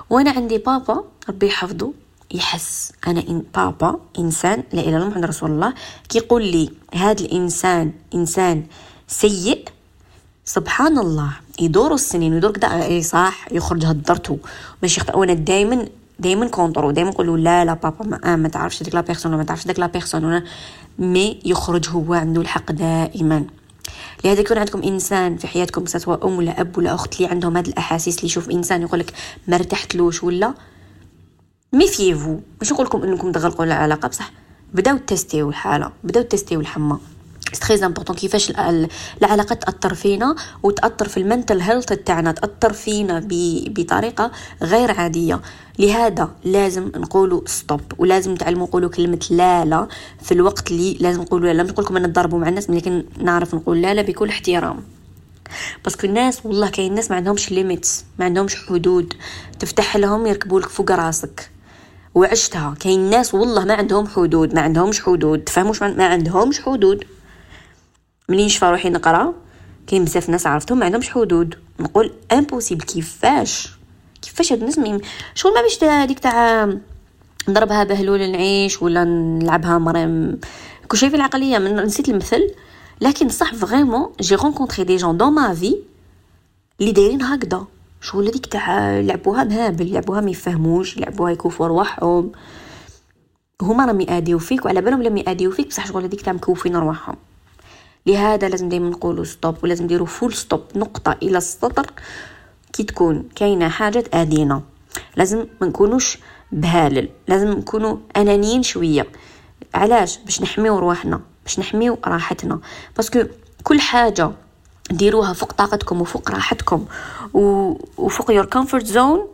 وأنا 0.09 0.31
عندي 0.31 0.57
بابا 0.57 1.03
ربي 1.29 1.47
يحفظه 1.47 1.93
يحس. 2.31 2.91
أنا 3.07 3.19
إن 3.19 3.43
بابا 3.55 3.99
إنسان 4.19 4.63
لا 4.73 4.81
إله 4.81 4.97
إلا 4.97 5.07
محمد 5.07 5.25
رسول 5.25 5.51
الله 5.51 5.73
كيقول 6.09 6.43
لي 6.45 6.69
هذا 6.93 7.21
الإنسان 7.25 7.93
إنسان 8.13 8.65
سيء 9.07 9.65
سبحان 10.45 10.97
الله. 10.97 11.31
يدور 11.61 11.93
السنين 11.93 12.33
ويدور 12.33 12.51
كدا 12.51 12.83
اي 12.85 13.01
صح 13.03 13.47
يخرج 13.51 13.85
هدرته. 13.85 14.37
ماشي 14.81 14.99
يخطئ 14.99 15.17
وأنا 15.17 15.33
دائما 15.33 15.87
دائما 16.19 16.47
contre 16.47 16.91
دائما 16.91 17.09
نقولوا 17.09 17.37
لا 17.37 17.65
لا 17.65 17.73
بابا 17.73 18.05
ما, 18.05 18.33
آه 18.33 18.35
ما 18.35 18.47
تعرفش 18.47 18.83
ديك 18.83 18.95
la 18.95 19.01
personne 19.01 19.35
ما 19.35 19.43
تعرفش 19.43 19.67
ديك 19.67 19.79
la 19.79 19.87
personne 19.87 20.41
mais 20.99 21.39
يخرج 21.45 21.89
هو 21.89 22.13
عنده 22.13 22.41
الحق 22.41 22.71
دائما. 22.71 23.45
لهذا 24.25 24.39
يكون 24.39 24.57
عندكم 24.57 24.83
إنسان 24.83 25.37
في 25.37 25.47
حياتكم 25.47 25.85
سواء 25.85 26.27
أم 26.27 26.37
ولا 26.37 26.61
أب 26.61 26.77
ولا 26.77 26.93
أخت 26.93 27.15
اللي 27.15 27.27
عندهم 27.31 27.57
هذه 27.57 27.67
الأحاسيس 27.67 28.15
اللي 28.17 28.25
يشوف 28.25 28.49
إنسان 28.49 28.81
يقول 28.81 28.99
لك 28.99 29.13
ما 29.47 29.55
ارتحتلوش 29.55 30.23
ولا 30.23 30.53
méfiez-vous 31.73 32.39
مش 32.61 32.71
نقول 32.71 32.85
لكم 32.85 33.03
إنكم 33.03 33.31
تغلقوا 33.31 33.65
العلاقة 33.65 34.07
بصح 34.07 34.31
بداو 34.73 34.97
تستيو 34.97 35.49
الحالة 35.49 35.91
بداو 36.03 36.23
تستيو 36.23 36.59
الحمى. 36.59 36.97
très 37.67 37.85
important 37.85 38.15
كيفاش 38.15 38.51
العلاقه 39.21 39.55
تأثر 39.55 39.93
فينا 39.93 40.35
وتأثر 40.63 41.07
في 41.07 41.17
ال 41.17 41.23
mental 41.23 41.61
health 41.61 41.85
تاعنا 41.85 42.31
تأثر 42.31 42.73
فينا 42.73 43.27
بطريقة 43.67 44.31
غير 44.63 44.91
عادية. 44.91 45.41
لهذا 45.79 46.29
لازم 46.43 46.91
نقولوا 46.95 47.41
stop 47.45 47.81
ولازم 47.97 48.31
نتعلموا 48.31 48.67
نقولوا 48.67 48.89
كلمة 48.89 49.19
لا 49.29 49.65
لا 49.65 49.87
في 50.21 50.31
الوقت 50.31 50.71
اللي 50.71 50.97
لازم 50.99 51.21
نقولوا 51.21 51.53
لا 51.53 51.63
نقول 51.63 51.85
لكم 51.85 51.97
أنا 51.97 52.07
نضربوا 52.07 52.39
مع 52.39 52.49
الناس 52.49 52.69
لكن 52.69 53.03
نعرف 53.17 53.55
نقول 53.55 53.81
لا 53.81 53.93
لا 53.93 54.01
بكل 54.01 54.29
احترام. 54.29 54.83
parce 55.83 55.98
que 55.98 56.07
الناس 56.07 56.45
والله 56.45 56.69
كاين 56.69 56.95
ناس 56.95 57.11
ما 57.11 57.17
عندهمش 57.17 57.51
limites 57.51 58.05
ما 58.19 58.25
عندهمش 58.25 58.55
حدود. 58.55 59.13
تفتح 59.59 59.97
لهم 59.97 60.27
يركبوا 60.27 60.59
لك 60.59 60.69
فوق 60.69 60.91
راسك. 60.91 61.51
وعشتها. 62.15 62.75
كاين 62.79 63.09
ناس 63.09 63.33
والله 63.33 63.65
ما 63.65 63.73
عندهم 63.73 64.07
حدود 64.07 64.55
ما 64.55 64.61
عندهمش 64.61 65.01
حدود. 65.01 65.39
تفهموش؟ 65.39 65.83
ما 65.83 66.05
عندهمش 66.05 66.61
حدود. 66.61 67.03
ملي 68.29 68.45
نشفى 68.45 68.65
روحي 68.65 68.89
نقرا؟ 68.89 69.33
كاين 69.87 70.05
بزاف 70.05 70.29
ناس 70.29 70.47
عرفتهم 70.47 70.79
ما 70.79 70.85
عندهمش 70.85 71.09
حدود. 71.09 71.55
نقول 71.79 72.11
impossible 72.31 72.83
كيفاش؟ 72.83 73.73
كيفاش 74.21 74.53
هاد 74.53 74.59
الناس 74.59 74.79
مين 74.79 75.01
شغل 75.35 75.53
ما 75.53 75.61
باش 75.61 75.83
هذيك 75.83 76.19
تاع 76.19 76.69
نضربها 77.49 77.83
بهلول 77.83 78.31
نعيش 78.31 78.81
ولا 78.81 79.03
نلعبها 79.03 79.77
مريم 79.77 80.39
كل 80.87 80.97
شيء 80.97 81.09
في 81.09 81.15
العقلية. 81.15 81.57
من 81.57 81.75
نسيت 81.75 82.09
المثل. 82.09 82.53
لكن 83.01 83.29
صح 83.29 83.53
vraiment 83.53 84.09
j'ai 84.21 84.35
rencontré 84.35 84.83
des 84.83 84.95
gens 84.95 85.17
dans 85.17 85.33
ma 85.33 85.53
vie 85.53 85.75
اللي 86.81 86.91
دايرين 86.91 87.21
هكذا. 87.21 87.65
شغل 88.01 88.27
هذيك 88.27 88.45
تاع 88.45 88.99
لعبوها 88.99 89.43
مهابل 89.43 89.93
لعبوها 89.93 90.21
ما 90.21 90.31
يفهموش 90.31 90.97
لعبوها 90.97 91.31
يكوفوا 91.31 91.67
رواحهم 91.67 92.31
هما 93.61 93.85
راهم 93.85 94.01
يأديو 94.01 94.39
فيك 94.39 94.65
وعلى 94.65 94.81
بالهم 94.81 95.03
لم 95.03 95.17
يأديو 95.17 95.51
فيك 95.51 95.67
بصح 95.67 95.87
شغل 95.87 96.03
هذيك 96.03 96.21
تاع 96.21 96.33
مكوفين 96.33 96.75
رواحهم. 96.75 97.15
لهذا 98.05 98.49
لازم 98.49 98.69
دائما 98.69 98.89
نقولوا 98.89 99.23
stop 99.23 99.55
ولازم 99.63 99.83
نديروا 99.83 100.07
full 100.07 100.33
stop 100.33 100.63
نقطة 100.75 101.15
إلى 101.23 101.37
السطر 101.37 101.91
كي 102.73 102.83
تكون 102.83 103.29
كاينة 103.35 103.69
حاجة 103.69 103.99
تأذينا 103.99 104.61
لازم 105.15 105.45
ما 105.61 105.67
نكونوش 105.67 106.17
بهالل 106.51 107.09
لازم 107.27 107.49
نكونوا 107.51 107.97
أنانيين 108.17 108.63
شوية. 108.63 109.07
علاش؟ 109.73 110.17
باش 110.17 110.41
نحميو 110.41 110.79
رواحنا 110.79 111.21
باش 111.43 111.59
نحميو 111.59 111.97
راحتنا. 112.05 112.59
parce 112.95 113.12
que 113.12 113.23
كل 113.63 113.81
حاجة 113.81 114.31
ديروها 114.91 115.33
فوق 115.33 115.51
طاقتكم 115.51 116.01
وفوق 116.01 116.31
راحتكم 116.31 116.85
وفوق 117.97 118.31
your 118.31 118.45
comfort 118.45 118.85
zone 118.85 119.27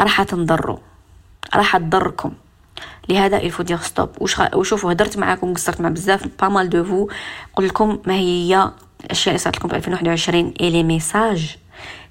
راح 0.00 0.22
تنضروا 0.22 0.78
راح 1.54 1.76
تضركم. 1.76 2.32
لهذا 3.08 3.36
il 3.36 3.45
faut 3.45 3.62
dire 3.62 3.78
stop 3.78 4.08
وشوفوا 4.54 4.92
هدرت 4.92 5.18
معاكم 5.18 5.54
قصرت 5.54 5.80
مع 5.80 5.88
بزاف 5.88 6.28
pas 6.40 6.48
mal 6.48 6.70
de 6.70 6.84
vous 6.84 7.08
قلت 7.54 7.70
لكم 7.70 7.98
ما 8.06 8.14
هي 8.14 8.70
الاشياء 9.04 9.34
اللي 9.34 9.38
صارت 9.38 9.56
لكم 9.56 9.68
في 9.68 9.76
2021 9.76 10.54
et 10.60 10.70
les 10.70 10.82
messages 10.82 11.56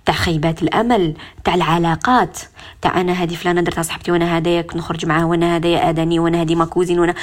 تاع 0.05 0.15
خيبات 0.15 0.61
الأمل 0.61 1.13
تاع 1.43 1.55
العلاقات. 1.55 2.39
تاع 2.81 3.01
أنا 3.01 3.13
هذه 3.13 3.35
فلانة 3.35 3.61
درتها 3.61 3.81
صاحبتي 3.81 4.11
وأنا 4.11 4.37
هدايا 4.37 4.67
نخرج 4.75 5.05
معاه 5.05 5.25
وأنا 5.25 5.57
هدايا 5.57 5.89
أداني 5.89 6.19
وأنا 6.19 6.41
هذه 6.41 6.55
ma 6.55 6.65
cousine 6.65 6.99
وأنا 6.99 7.15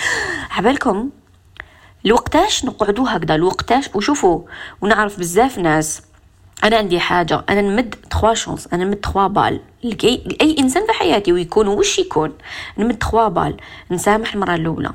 عبالكم 0.51 1.11
الوقتاش 2.07 2.65
نقعدوا 2.65 3.09
هكذا 3.09 3.35
الوقتاش 3.35 3.91
وشوفوا 3.95 4.43
ونعرف 4.81 5.19
بزاف 5.19 5.59
ناس. 5.59 6.03
أنا 6.65 6.77
عندي 6.77 7.01
حاجة 7.01 7.45
أنا 7.49 7.61
نمد 7.61 7.95
trois 8.11 8.35
chances 8.35 8.69
أنا 8.73 8.85
نمد 8.85 8.97
trois 8.97 9.27
balles 9.27 9.61
لكي 9.85 10.37
اي 10.41 10.57
إنسان 10.59 10.87
في 10.87 10.93
حياتي 10.93 11.33
ويكون 11.33 11.69
وش 11.69 11.99
يكون؟ 11.99 12.33
نمد 12.79 12.99
trois 12.99 13.29
balles 13.29 13.57
نسامح 13.91 14.35
المرة 14.35 14.55
الأولى. 14.55 14.91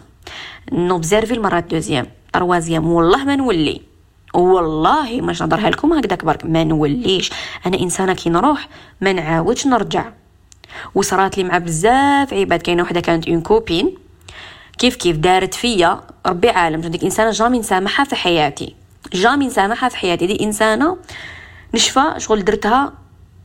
نوبزيرفي 0.72 1.34
المرة 1.34 1.58
ال 1.58 1.63
deuxième. 1.63 2.08
troisième. 2.34 2.88
والله 2.88 3.24
ما 3.24 3.36
نولي. 3.36 3.82
والله 4.34 5.22
ما 5.22 5.34
نهضرها 5.34 5.70
لكم 5.70 5.94
هكذاك 5.94 6.26
برك. 6.26 6.46
ما 6.46 6.64
نوليش. 6.64 7.32
أنا 7.66 7.80
إنسانة 7.80 8.14
كي 8.14 8.30
نروح 8.30 8.68
ما 9.02 9.14
نعاودش 9.14 9.68
نرجع. 9.68 10.06
وصرات 10.96 11.38
لي 11.38 11.44
مع 11.44 11.58
بزاف 11.58 12.34
عباد. 12.34 12.62
كاينة 12.62 12.84
وحدة 12.84 13.00
كانت 13.00 13.28
une 13.28 13.42
copine 13.42 13.98
كيف 14.78 14.96
كيف؟ 14.96 15.18
دارت 15.18 15.54
فيا. 15.54 16.02
ربي 16.26 16.50
عالم. 16.50 16.82
ديك 16.82 17.04
إنسانة 17.04 17.32
jamais 17.32 17.60
نسامحها 17.60 18.06
في 18.06 18.16
حياتي. 18.16 18.76
jamais 19.14 19.46
نسامحها 19.46 19.90
في 19.90 19.98
حياتي. 19.98 20.28
دي 20.28 20.44
إنسانة 20.44 20.98
نشفى 21.74 22.14
شغل 22.18 22.44
درتها 22.46 22.94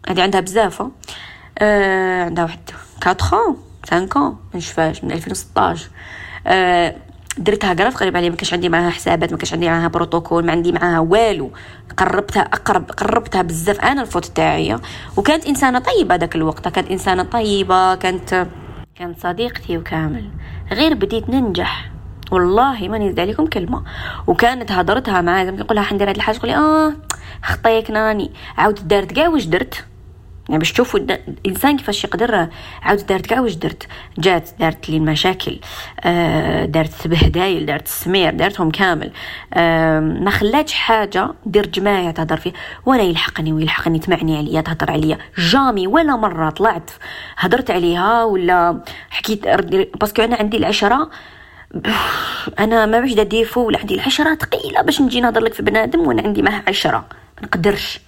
هذه 0.08 0.22
عندها 0.22 0.40
بزاف 0.40 0.82
آه 1.58 2.24
عندها 2.24 2.44
واحد 2.44 2.58
4 3.06 3.56
5 3.86 4.36
نشفاش 4.54 5.04
من 5.04 5.12
2016 5.12 5.88
آه 6.46 6.96
درتها 7.38 7.74
قرا 7.74 7.90
قريب 7.90 8.16
علي 8.16 8.30
ما 8.30 8.36
كانش 8.36 8.52
عندي 8.52 8.68
معاها 8.68 8.90
حسابات 8.90 9.32
ما 9.32 9.38
كانش 9.38 9.52
عندي 9.52 9.66
معاها 9.68 9.88
بروتوكول 9.88 10.46
ما 10.46 10.52
عندي 10.52 10.72
معاها 10.72 10.98
والو. 10.98 11.50
قربتها 11.96 12.42
أقرب 12.42 12.90
قربتها 12.90 13.42
بزاف. 13.42 13.80
أنا 13.80 14.02
الفوت 14.02 14.24
تاعي 14.24 14.78
وكانت 15.16 15.46
إنسانة 15.46 15.78
طيبة 15.78 16.14
ذاك 16.14 16.34
الوقت 16.36 16.68
كانت 16.68 16.90
إنسانة 16.90 17.22
طيبة 17.22 17.94
كانت 17.94 18.46
كانت 18.94 19.20
صديقتي 19.20 19.78
وكامل. 19.78 20.30
غير 20.72 20.94
بديت 20.94 21.28
ننجح. 21.28 21.90
والله 22.30 22.88
ما 22.88 22.98
نزيد 22.98 23.20
عليكم 23.20 23.46
كلمة. 23.46 23.82
وكانت 24.26 24.72
هضرتها 24.72 25.20
معايا 25.20 25.44
زعما 25.44 25.56
نقولها 25.58 25.82
حندير 25.82 26.08
هاد 26.08 26.16
الحاجة 26.16 26.36
تقولي 26.36 26.56
آه 26.56 26.92
خطيك 27.42 27.90
ناني. 27.90 28.30
عاود 28.58 28.88
دارت 28.88 29.12
كاع 29.12 29.28
واش 29.28 29.44
درت؟ 29.44 29.84
يعني 30.48 30.58
باش 30.58 30.72
تشوفوا 30.72 31.00
الإنسان 31.00 31.76
كيفاش 31.76 32.04
يقدر 32.04 32.48
عاود 32.82 33.06
دارت 33.06 33.26
كاع 33.26 33.40
واش 33.40 33.54
درت؟ 33.54 33.86
جات 34.18 34.50
دارت 34.60 34.90
لي 34.90 34.96
المشاكل 34.96 35.58
آه 36.00 36.64
دارت 36.64 37.06
بهدايل 37.06 37.66
دارت 37.66 37.86
السمير 37.86 38.34
دارتهم 38.34 38.70
كامل. 38.70 39.10
آه 39.54 40.00
ما 40.00 40.30
خلاتش 40.30 40.72
حاجة 40.74 41.28
دير 41.46 41.66
جماعة 41.66 42.10
تهضر 42.10 42.36
فيه 42.36 42.52
ولا 42.86 43.02
يلحقني 43.02 43.52
ويلحقني 43.52 43.98
تمعني 43.98 44.36
عليا 44.36 44.60
تهضر 44.60 44.90
عليا. 44.90 45.18
جامي 45.38 45.86
ولا 45.86 46.16
مرة 46.16 46.50
طلعت 46.50 46.90
هضرت 47.38 47.70
عليها 47.70 48.24
ولا 48.24 48.82
حكيت 49.10 49.48
باسكو 50.00 50.22
أنا 50.22 50.36
عندي 50.36 50.56
العشرة 50.56 51.10
أنا 52.58 52.86
ما 52.86 53.00
باش 53.00 53.12
ديفو 53.12 53.66
ولا 53.66 53.78
عندي 53.78 53.94
العشرة 53.94 54.34
ثقيلة 54.34 54.82
باش 54.82 55.00
نجي 55.00 55.20
نهضر 55.20 55.40
لك 55.40 55.54
في 55.54 55.62
بنادم 55.62 56.00
وأنا 56.00 56.22
عندي 56.22 56.42
معاه 56.42 56.62
عشرة. 56.68 57.04
ما 57.40 57.46
نقدرش. 57.46 58.00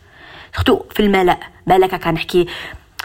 surtout 0.57 0.83
في 0.91 1.01
الملأ 1.01 1.39
بالك 1.67 1.95
هكا 1.95 2.11
نحكي 2.11 2.47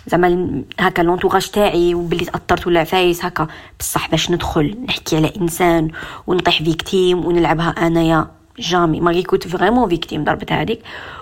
زعما 0.07 0.63
هكا 0.79 1.01
l'entourage 1.01 1.47
تاعي 1.49 1.95
وبلي 1.95 2.25
تأثرت 2.25 2.67
ولا 2.67 2.79
عفايس 2.79 3.25
هكا. 3.25 3.47
بصح 3.79 4.09
باش 4.09 4.31
ندخل 4.31 4.77
نحكي 4.87 5.15
على 5.17 5.33
إنسان 5.41 5.91
ونطيح 6.27 6.63
victime 6.63 7.25
ونلعبها 7.25 7.69
أنايا. 7.69 8.27
jamais. 8.59 9.01
ما 9.01 9.21
كنت 9.21 9.47
vraiment 9.47 9.89
victime 9.89 10.23
ضربت 10.23 10.51
هذيك. 10.51 10.81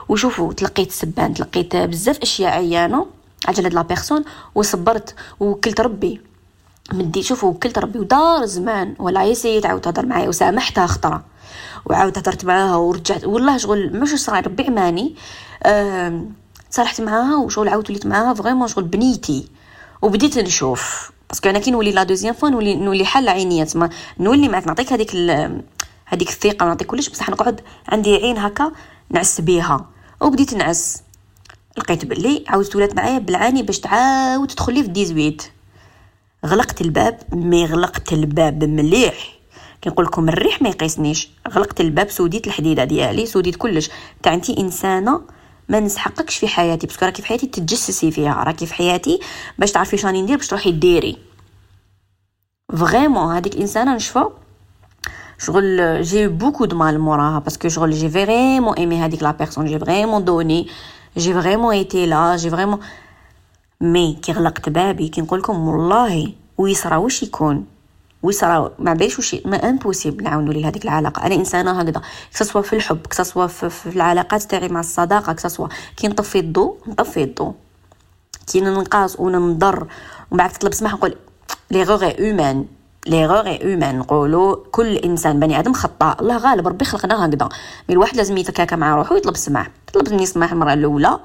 وشوفوا 0.10 0.54
تلقيت 0.54 0.92
سبان 0.92 1.34
تلقيت 1.34 1.76
بزاف 1.76 2.18
أشياء 2.22 2.52
عيانه 2.52 3.08
هاد 3.48 3.60
la 3.60 3.82
personne 3.82 4.24
وصبرت 4.56 5.16
وكلت 5.40 5.82
ربي. 5.82 6.33
مدي 6.92 7.24
شوفوا 7.24 7.50
وكلت 7.50 7.80
ربي 7.80 8.00
ودار 8.00 8.46
زمان 8.46 8.96
ولا 9.00 9.24
يسيت 9.24 9.64
تعاود 9.64 9.82
تهضر 9.82 10.06
معايا 10.06 10.28
وسامحتها 10.28 10.88
خطره 10.88 11.24
وعاود 11.86 12.18
هضرت 12.18 12.46
معاها 12.46 12.76
ورجعت. 12.76 13.26
والله 13.26 13.58
شغل 13.58 14.00
مش 14.00 14.10
صراحة 14.10 14.42
ربي 14.42 14.64
عماني. 14.64 15.16
تصالحت 16.72 17.02
معاها 17.02 17.38
وشغل 17.38 17.70
عاودت 17.70 17.90
وليت 17.90 18.06
معاها 18.06 18.34
vraiment 18.34 18.68
شغل 18.68 18.84
بنيتي. 18.84 19.48
وبديت 20.02 20.38
نشوف. 20.38 21.12
parce 21.30 21.42
que 21.42 21.50
أنا 21.50 21.60
كي 21.60 21.72
نولي 21.72 21.92
la 21.92 22.04
deuxième 22.04 22.34
fois 22.34 22.50
نولي 22.50 22.76
نولي 22.76 23.06
حل 23.06 23.30
عينيا 23.30 23.66
تما. 23.66 23.90
نولي 24.20 24.48
معاك 24.48 24.68
نعطيك 24.68 24.94
هذيك 24.94 25.16
هذيك 26.06 26.30
الثقة 26.30 26.66
نعطيك 26.66 26.88
كلش 26.88 27.10
بصح 27.10 27.30
نقعد 27.30 27.62
عندي 27.88 28.16
عين 28.16 28.38
هكا 28.38 28.72
نعس 29.10 29.42
بيها. 29.42 29.86
وبديت 30.22 30.54
نعس. 30.54 31.04
لقيت 31.78 32.06
بلي 32.06 32.44
عاودت 32.48 32.76
ولات 32.76 32.96
معايا 32.96 33.20
بالعاني 33.20 33.64
باش 33.64 33.80
تعاود 33.80 34.48
تدخل 34.48 34.74
لي 34.74 34.84
في 34.84 34.90
dix-huit 34.90 35.44
غلقت 36.46 36.82
الباب 36.82 37.20
mais 37.34 37.66
غلقت 37.66 38.14
الباب 38.14 38.64
مليح. 38.64 39.34
كي 39.82 39.90
نقول 39.90 40.06
لكم 40.06 40.30
الريح 40.30 40.62
ما 40.62 40.70
يقيسنيش. 40.70 41.30
غلقت 41.50 41.82
الباب 41.82 42.10
سوديت 42.10 42.48
الحديدة 42.48 42.84
ديالي 42.84 43.26
سوديت 43.26 43.56
كلش. 43.56 43.90
تاع 44.24 44.34
انت 44.34 44.50
إنسانة 44.50 45.22
ما 45.70 45.80
نسحقكش 45.80 46.38
في 46.38 46.48
حياتي 46.48 46.88
parce 46.88 46.99
que 46.99 47.06
راكي 47.06 47.22
في 47.22 47.28
حياتي 47.28 47.48
تتجسسي 47.48 48.12
فيها؟ 48.12 48.44
راكي 48.44 48.66
في 48.66 48.74
حياتي 48.74 49.20
باش 49.58 49.72
تعرفي 49.72 49.98
شاني 49.98 50.22
ندير 50.22 50.38
باش 50.38 50.48
تروحي 50.48 50.72
ديري. 50.72 51.18
vraiment 52.78 53.36
هذيك 53.36 53.56
الانسانه 53.56 53.96
نشفى 53.96 54.24
شغل 55.40 56.02
j'ai 56.02 56.28
beaucoup 56.28 56.66
de 56.66 56.78
mal 56.78 57.00
موراها 57.00 57.40
parce 57.40 57.59
que 57.59 57.70
شغل 57.70 57.92
j'ai 57.92 58.10
vraiment 58.10 58.74
aimé 58.74 59.00
هذيك 59.00 59.24
la 59.24 59.32
personne 59.32 59.66
j'ai 59.66 59.80
vraiment 59.80 60.26
donné 60.26 60.68
j'ai 61.18 61.34
vraiment 61.34 61.74
été 61.74 62.06
là 62.06 62.36
j'ai 62.36 62.50
vraiment 62.50 62.80
mais 63.84 64.14
كي 64.22 64.32
غلقت 64.32 64.70
بابي 64.70 65.08
كي 65.08 65.22
نقول 65.22 65.40
لكم 65.40 65.68
والله 65.68 66.34
ويصرى 66.58 66.96
واش 66.96 67.24
يكون؟ 67.24 67.66
ويصرى 68.24 68.72
ما 68.80 68.94
باليش 68.94 69.20
وش 69.20 69.36
ما 69.46 69.70
impossible 69.70 70.24
نعاونوا 70.24 70.54
لي 70.54 70.66
هذيك 70.66 70.84
العلاقة. 70.84 71.26
أنا 71.26 71.36
إنسانة 71.36 71.72
هكذا 71.72 72.02
كسوا 72.34 72.62
في 72.62 72.74
الحب 72.74 73.08
كسوا 73.08 73.48
في, 73.48 73.70
في 73.70 73.90
العلاقات 73.96 74.44
تاعي 74.44 74.68
مع 74.68 74.80
الصداقة 74.80 75.34
que 75.34 75.45
ce 75.45 75.53
soit 75.53 75.68
كي 75.98 76.08
نطفي 76.08 76.40
الضو 76.40 76.78
نطفي 76.88 77.24
الضو. 77.24 77.54
كي 78.48 78.62
ننقاص 78.62 79.20
وننضر 79.20 79.88
ومن 80.32 80.38
بعد 80.38 80.50
تطلب 80.52 80.74
سماح 80.74 80.94
نقول 80.94 81.16
l'erreur 81.72 81.84
est 81.84 82.30
humaine 82.30 82.66
l'erreur 83.08 83.26
est 83.26 83.74
humaine 83.74 84.00
نقولوا 84.00 84.56
كل 84.72 84.96
إنسان 84.96 85.40
بني 85.40 85.60
آدم 85.60 85.74
خطاء 85.74 86.22
الله 86.22 86.38
غالب 86.38 86.68
ربي 86.68 86.86
خلقنا 86.86 87.26
هكذا. 87.26 87.50
mais 87.90 87.94
الواحد 87.96 88.18
لازم 88.18 88.38
يتكاكا 88.38 88.76
مع 88.76 88.96
روحو 88.96 89.16
ويطلب 89.16 89.38
سماح 89.38 89.70
طلب 89.94 90.14
مني 90.14 90.26
المرة 90.36 90.74
الأولى 90.74 91.20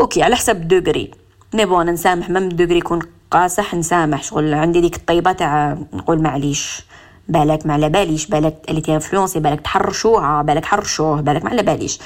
OK 0.00 0.22
على 0.22 0.36
حسب 0.36 0.68
degré 0.68 1.25
mais 1.54 1.64
bon 1.64 1.90
نسامح 1.90 2.30
même 2.30 2.48
degré 2.48 2.78
يكون 2.78 2.98
قاصح 3.30 3.74
نسامح 3.74 4.22
شغل. 4.22 4.54
عندي 4.54 4.80
ديك 4.80 4.96
الطيبة 4.96 5.32
تاع 5.32 5.78
نقول 5.92 6.22
معليش 6.22 6.82
بالك 7.28 7.66
ما 7.66 7.72
على 7.72 7.88
باليش 7.88 8.26
بالك 8.26 8.56
il 8.68 8.80
était 8.80 8.94
influencé 8.94 9.40
بالك 9.40 9.60
تحرشوها 9.60 10.42
بالك 10.42 10.64
حرشوه 10.64 11.20
بالك 11.20 11.44
ما 11.44 11.50
على 11.50 11.62
باليش. 11.62 11.98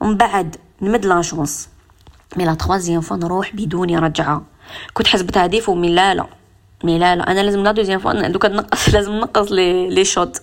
ومن 0.00 0.16
بعد 0.16 0.56
نمد 0.82 1.06
la 1.06 1.22
chance 1.22 1.68
mais 2.36 2.44
la 2.44 2.54
troisième 2.54 3.00
fois 3.00 3.16
نروح 3.16 3.56
بدون 3.56 3.96
رجعة. 3.96 4.42
كنت 4.94 5.06
حسبتها 5.06 5.46
défaut 5.46 5.74
mais 5.74 5.88
لا 5.88 6.14
لا. 6.14 6.26
mais 6.84 6.98
لا 6.98 7.16
لا. 7.16 7.30
أنا 7.30 7.40
لازم 7.40 7.62
la 7.62 7.72
deuxième 7.72 7.98
fois 7.98 8.28
دوكا 8.28 8.48
نقص 8.48 8.88
لازم 8.94 9.12
نقص 9.12 9.52
les 9.52 9.88
les 9.90 10.04
chutes. 10.04 10.42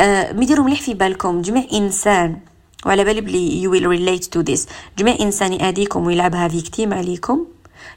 آه 0.00 0.32
mais 0.32 0.46
ديروا 0.46 0.64
مليح 0.64 0.80
في 0.80 0.94
بالكم؟ 0.94 1.42
جميع 1.42 1.64
إنسان 1.72 2.38
وعلى 2.86 3.04
بالي 3.04 3.20
بلي 3.20 3.62
you 3.62 3.70
will 3.70 3.86
relate 3.86 4.24
to 4.24 4.40
this 4.40 4.68
جميع 4.98 5.16
انسان 5.20 5.52
ياذيكم 5.52 6.06
ويلعبها 6.06 6.48
victime 6.48 6.94
عليكم 6.94 7.46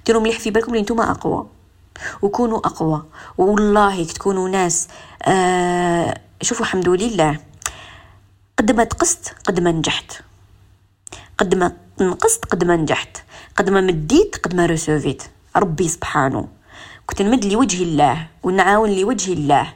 ديروا 0.06 0.22
مليح 0.22 0.40
في 0.40 0.52
بالكم 0.52 0.76
لي 0.76 0.86
أقوى. 0.90 1.48
وكونوا 2.22 2.58
أقوى. 2.58 3.06
والله 3.38 4.04
تكونوا 4.04 4.50
ناس 4.50 4.88
آه 5.24 6.22
شوفوا 6.42 6.66
الحمد 6.66 6.90
لله. 6.90 7.40
قد 8.58 8.72
ما 8.72 8.84
نقصت 8.84 9.36
قد 9.48 9.60
ما 9.60 9.72
نجحت. 9.72 10.22
قد 11.38 11.56
ما 11.56 11.72
نقصت 12.02 12.46
قد 12.46 12.64
ما 12.64 12.76
نجحت. 12.76 13.18
قد 13.58 13.70
ما 13.70 13.82
مديت 13.82 14.36
قد 14.36 14.56
ما 14.56 14.66
رسوفيت. 14.66 15.24
ربي 15.56 15.88
سبحانه. 15.88 16.48
كنت 17.06 17.22
نمد 17.22 17.46
لوجه 17.46 17.84
الله 17.84 18.28
ونعاون 18.44 18.90
لوجه 18.90 19.34
الله. 19.34 19.74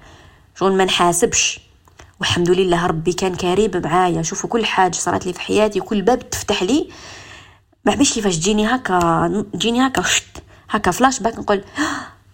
شغل 0.56 0.78
ما 0.78 0.86
نحاسبش. 0.86 1.68
والحمد 2.19 2.49
لله 2.49 2.86
ربي 2.86 3.13
كان 3.13 3.36
كريم 3.36 3.71
معايا. 3.75 4.21
شوفوا 4.21 4.49
كل 4.49 4.65
حاجة 4.65 4.93
صارت 4.93 5.25
لي 5.25 5.34
في 5.34 5.41
حياتي 5.41 5.79
وكل 5.79 6.01
باب 6.01 6.29
تفتح 6.29 6.63
لي. 6.63 6.89
ما 7.86 7.91
عباليش 7.91 8.13
كيفاش 8.13 8.38
تجيني 8.38 8.75
هكا 8.75 9.45
تجيني 9.53 9.88
هكا 9.88 10.01
شت 10.01 10.43
هكا 10.69 10.91
فلاش 10.91 11.19
باك 11.19 11.39
نقول 11.39 11.63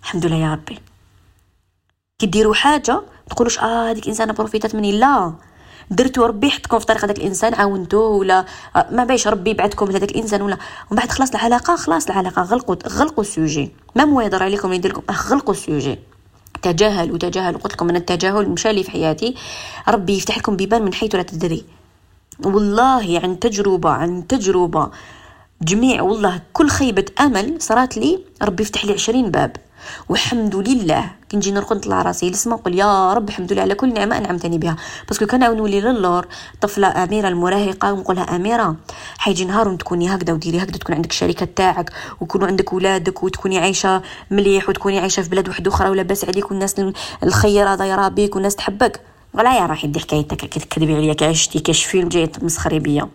الحمد 0.03 0.25
لله 0.25 0.35
يا 0.35 0.51
ربي. 0.51 0.79
كي 2.19 2.25
ديروا 2.25 2.53
حاجة 2.53 3.01
تقولوش 3.29 3.59
آه 3.59 3.91
هذيك 3.91 4.07
إنسانة 4.07 4.33
بروفيتات 4.33 4.75
مني. 4.75 4.91
لا. 4.91 5.33
درتو 5.89 6.25
ربي 6.25 6.51
حطكم 6.51 6.79
في 6.79 6.85
طريق 6.85 7.05
هذاك 7.05 7.17
الإنسان 7.17 7.53
عاونتوه 7.53 8.07
ولا 8.07 8.45
آه، 8.75 8.87
ما 8.91 9.03
عباليش 9.03 9.27
ربي 9.27 9.53
بعدكم 9.53 9.91
لهذاك 9.91 10.11
الإنسان 10.11 10.41
ولا. 10.41 10.57
ومن 10.91 10.99
بعد 10.99 11.11
خلاص 11.11 11.29
العلاقة 11.29 11.75
خلاص 11.75 12.05
العلاقة 12.05 12.41
غلقوا 12.41 12.75
غلقوا 12.87 13.23
ال 13.23 13.30
sujet. 13.30 13.71
ما 13.95 14.05
مو 14.05 14.21
يهضر 14.21 14.43
عليكم 14.43 14.73
يدير 14.73 14.91
لكم 14.91 15.13
غلقوا 15.13 15.53
ال 15.53 15.60
sujet. 15.60 15.99
تجاهلوا 16.61 17.17
تجاهلوا 17.17 17.59
قلت 17.59 17.73
لكم 17.73 17.89
أن 17.89 17.95
التجاهل 17.95 18.49
مشى 18.49 18.73
لي 18.73 18.83
في 18.83 18.91
حياتي. 18.91 19.35
ربي 19.87 20.17
يفتح 20.17 20.37
لكم 20.37 20.55
بيبان 20.55 20.81
من 20.81 20.93
حيث 20.93 21.15
لا 21.15 21.23
تدري. 21.23 21.65
والله 22.45 23.19
عن 23.23 23.39
تجربة 23.39 23.89
عن 23.89 24.27
تجربة 24.27 24.91
جميع 25.61 26.01
والله 26.01 26.41
كل 26.53 26.69
خيبة 26.69 27.05
أمل 27.19 27.61
صارت 27.61 27.97
لي. 27.97 28.19
ربي 28.41 28.63
يفتح 28.63 28.85
لي 28.85 28.93
عشرين 28.93 29.31
باب. 29.31 29.57
والحمد 30.09 30.55
لله 30.55 31.11
كي 31.35 31.39
نجي 31.39 31.51
نرقد 31.51 31.77
نطلع 31.77 32.01
راسي 32.01 32.29
لسما 32.29 32.55
نقول 32.55 32.75
يا 32.75 33.13
رب 33.13 33.29
الحمد 33.29 33.53
لله 33.53 33.61
على 33.61 33.75
كل 33.75 33.93
نعمة 33.93 34.17
أنعمتني 34.17 34.57
بها. 34.57 34.75
parce 35.07 35.18
que 35.19 35.25
كان 35.25 35.39
نولي 35.39 35.81
للور 35.81 36.27
طفلة 36.61 37.03
أميرة 37.03 37.27
المراهقة 37.27 37.93
ونقولها 37.93 38.35
أميرة 38.35 38.75
حيجي 39.17 39.45
نهار 39.45 39.75
تكوني 39.75 40.15
هكذا 40.15 40.33
وديري 40.33 40.57
هكذا 40.57 40.77
تكون 40.77 40.95
عندك 40.95 41.11
الشركة 41.11 41.47
تاعك 41.55 41.91
ويكونوا 42.21 42.47
عندك 42.47 42.73
ولادك 42.73 43.23
وتكوني 43.23 43.59
عايشة 43.59 44.01
مليح 44.31 44.69
وتكوني 44.69 44.99
عايشة 44.99 45.21
في 45.21 45.29
بلاد 45.29 45.49
واحدة 45.49 45.71
أخرى 45.71 45.89
ولاباس 45.89 46.25
عليك 46.25 46.51
والناس 46.51 46.75
الخيرة 47.23 47.75
دايرة 47.75 48.07
بيك 48.07 48.35
والناس 48.35 48.55
تحبك. 48.55 49.01
ولا 49.33 49.57
يا 49.57 49.65
راحي 49.65 49.87
دي 49.87 49.99
حكايتك 49.99 50.37
كتكذبي 50.37 50.95
عليا 50.95 51.13
كعشتي 51.13 51.59
كاش 51.59 51.85
فيلم 51.85 52.09
جاي 52.09 52.27
تمسخري 52.27 52.79
بيا. 52.79 53.09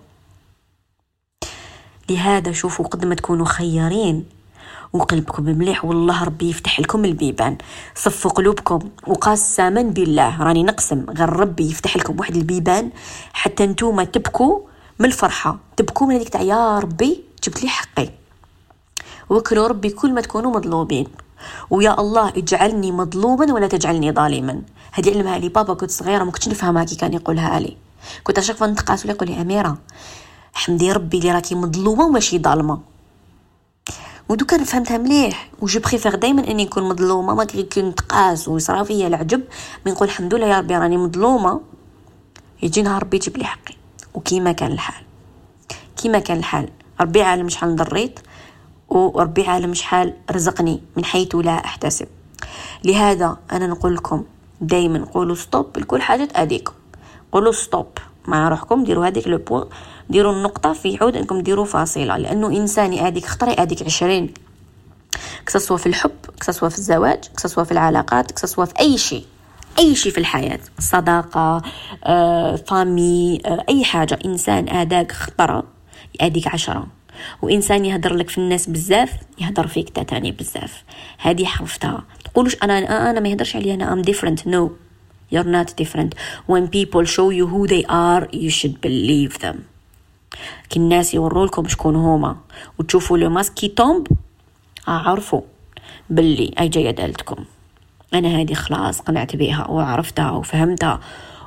لهذا 2.10 2.52
شوفوا 2.52 2.86
قد 2.86 3.04
ما 3.04 3.14
تكونوا 3.14 3.46
خيارين. 3.46 4.39
وقلبكم 4.92 5.44
مليح 5.44 5.84
والله 5.84 6.24
ربي 6.24 6.50
يفتح 6.50 6.80
لكم 6.80 7.04
البيبان. 7.04 7.58
صفوا 7.94 8.30
قلوبكم 8.30 8.78
وقسما 9.06 9.82
بالله. 9.82 10.42
راني 10.42 10.62
نقسم. 10.62 11.06
غير 11.10 11.30
ربي 11.30 11.70
يفتح 11.70 11.96
لكم 11.96 12.18
واحد 12.18 12.36
البيبان. 12.36 12.90
حتى 13.32 13.66
نتوما 13.66 14.04
تبكوا 14.04 14.60
من 14.98 15.06
الفرحة. 15.06 15.58
تبكوا 15.76 16.06
من 16.06 16.14
هذيك 16.14 16.28
تاع 16.28 16.40
يا 16.42 16.78
ربي 16.78 17.24
جبت 17.44 17.62
لي 17.62 17.68
حقي. 17.68 18.10
وكلوا 19.30 19.68
ربي 19.68 19.90
كل 19.90 20.12
ما 20.12 20.20
تكونوا 20.20 20.58
مظلومين. 20.58 21.06
ويا 21.70 22.00
الله 22.00 22.28
اجعلني 22.28 22.92
مظلوما 22.92 23.52
ولا 23.52 23.68
تجعلني 23.68 24.12
ظالما. 24.12 24.62
هذه 24.92 25.10
علمها 25.10 25.38
لي 25.38 25.48
بابا 25.48 25.74
كنت 25.74 25.90
صغيرة 25.90 26.24
ما 26.24 26.30
كنتش 26.30 26.48
نفهمها 26.48 26.84
كي 26.84 26.96
كان 26.96 27.14
يقولها 27.14 27.60
لي. 27.60 27.76
كنت 28.24 28.38
أشوف 28.38 28.62
نتقاس 28.62 29.04
ولا 29.04 29.14
يقول 29.14 29.28
لي 29.28 29.40
أميرة 29.40 29.78
حمدي 30.54 30.92
ربي 30.92 31.18
اللي 31.18 31.32
راكي 31.32 31.54
مظلومة 31.54 32.06
وماشي 32.06 32.38
ظالمة. 32.38 32.80
ودوكا 34.30 34.64
فهمتها 34.64 34.98
مليح. 34.98 35.50
و 35.60 35.67
je 35.67 35.80
préfère 35.80 36.14
دائما 36.14 36.50
إني 36.50 36.64
نكون 36.64 36.88
مظلومة 36.88 37.34
ما 37.34 37.44
كي 37.44 37.82
نتقاس 37.82 38.48
ويصرا 38.48 38.82
فيا 38.82 39.06
العجب. 39.06 39.42
من 39.86 39.92
نقول 39.92 40.08
الحمد 40.08 40.34
لله 40.34 40.46
يا 40.46 40.58
ربي 40.58 40.76
راني 40.76 40.96
مظلومة. 40.96 41.60
يجي 42.62 42.82
نهار 42.82 43.02
ربي 43.02 43.16
يجيب 43.16 43.38
لي 43.38 43.44
حقي. 43.44 43.74
وكيما 44.14 44.52
كان 44.52 44.72
الحال. 44.72 45.04
كيما 45.96 46.18
كان 46.18 46.38
الحال. 46.38 46.68
ربي 47.00 47.22
عالم 47.22 47.48
شحال 47.48 47.76
ضريت 47.76 48.20
وربي 48.88 49.46
عالم 49.46 49.74
شحال 49.74 50.14
رزقني 50.30 50.82
من 50.96 51.04
حيث 51.04 51.34
لا 51.34 51.64
أحتسب. 51.64 52.08
لهذا 52.84 53.36
أنا 53.52 53.66
نقول 53.66 53.94
لكم 53.94 54.24
دائما 54.60 55.04
قولوا 55.04 55.34
stop 55.34 55.78
لكل 55.78 56.02
حاجة 56.02 56.24
تأذيكم. 56.24 56.72
قولوا 57.32 57.52
stop 57.52 57.86
مع 58.30 58.48
روحكم 58.48 58.84
ديروا 58.84 59.06
هذيك 59.06 59.28
le 59.28 59.38
point 59.38 59.64
ديروا 60.10 60.32
النقطة 60.32 60.72
في 60.72 60.98
عوض 61.00 61.16
أنكم 61.16 61.40
ديروا 61.40 61.64
فاصلة 61.64 62.16
لأنه 62.16 62.46
انسان 62.46 62.92
يأذيك 62.92 63.26
خطرة 63.26 63.50
يأذيك 63.50 63.82
عشرين 63.82 64.34
كسوا 65.46 65.76
في 65.76 65.86
الحب 65.86 66.10
كسوا 66.40 66.68
في 66.68 66.78
الزواج 66.78 67.18
كسوا 67.42 67.64
في 67.64 67.72
العلاقات 67.72 68.32
كسوا 68.32 68.64
في 68.64 68.80
أي 68.80 68.98
شيء 68.98 69.24
أي 69.78 69.94
شيء 69.94 70.12
في 70.12 70.18
الحياة 70.18 70.60
صداقة 70.78 71.62
آه، 72.04 72.56
famille 72.56 73.38
آه، 73.46 73.64
أي 73.68 73.84
حاجة. 73.84 74.18
إنسان 74.24 74.68
أذاك 74.68 75.12
خطرة 75.12 75.64
يأذيك 76.20 76.48
عشرة. 76.48 76.86
وإنسان 77.42 77.84
يهدر 77.84 78.14
لك 78.14 78.28
في 78.30 78.38
الناس 78.38 78.66
بزاف 78.66 79.12
يهدر 79.38 79.66
فيك 79.66 80.08
تاني 80.08 80.32
بزاف. 80.32 80.84
هذه 81.18 81.44
حرفتها. 81.44 82.04
تقولوش 82.24 82.56
أنا 82.62 83.10
أنا 83.10 83.20
ما 83.20 83.28
يهدرش 83.28 83.56
عليا 83.56 83.74
أنا 83.74 83.92
I'm 83.92 84.02
different 84.02 84.46
no 84.46 84.72
you're 85.34 85.50
not 85.56 85.68
different. 85.82 86.14
When 86.46 86.68
people 86.68 87.04
show 87.04 87.28
you 87.38 87.46
who 87.52 87.66
they 87.66 87.84
are 87.88 88.24
you 88.32 88.50
should 88.50 88.80
believe 88.80 89.38
them. 89.38 89.56
كي 90.70 90.78
الناس 90.78 91.14
يوروا 91.14 91.46
لكم 91.46 91.68
شكون 91.68 91.96
هما. 91.96 92.36
وتشوفوا 92.78 93.18
le 93.18 93.30
masque 93.30 93.54
qui 93.54 93.68
tombe 93.68 94.06
اعرفوا 94.88 95.40
باللي 96.10 96.54
أي 96.60 96.68
جاية 96.68 96.90
دالتكم. 96.90 97.44
أنا 98.14 98.28
هذه 98.28 98.54
خلاص 98.54 99.00
قنعت 99.00 99.36
بها 99.36 99.66
وعرفتها 99.70 100.30
وفهمتها. 100.30 101.00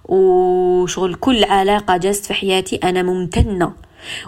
وشغل 0.05 1.15
كل 1.15 1.43
علاقة 1.43 1.97
جست 1.97 2.25
في 2.25 2.33
حياتي 2.33 2.75
أنا 2.75 3.03
ممتنة. 3.03 3.73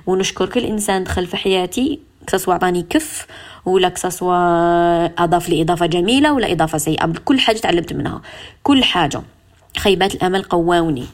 ونشكر 0.08 0.50
كل 0.50 0.60
إنسان 0.60 1.04
دخل 1.04 1.28
في 1.28 1.38
حياتي 1.38 2.00
كسوا 2.28 2.54
عطاني 2.54 2.84
كف 2.90 3.28
ولا 3.66 3.90
كسوا 3.90 5.24
أضاف 5.24 5.50
لي 5.50 5.62
إضافة 5.62 5.86
جميلة 5.86 6.34
ولا 6.34 6.52
إضافة 6.52 6.78
سيئة. 6.78 7.14
كل 7.26 7.40
حاجة 7.40 7.58
تعلمت 7.58 7.94
منها. 7.94 8.22
كل 8.64 8.84
حاجة. 8.84 9.22
خيبات 9.78 10.16
الأمل 10.16 10.44
قواوني 10.44 11.06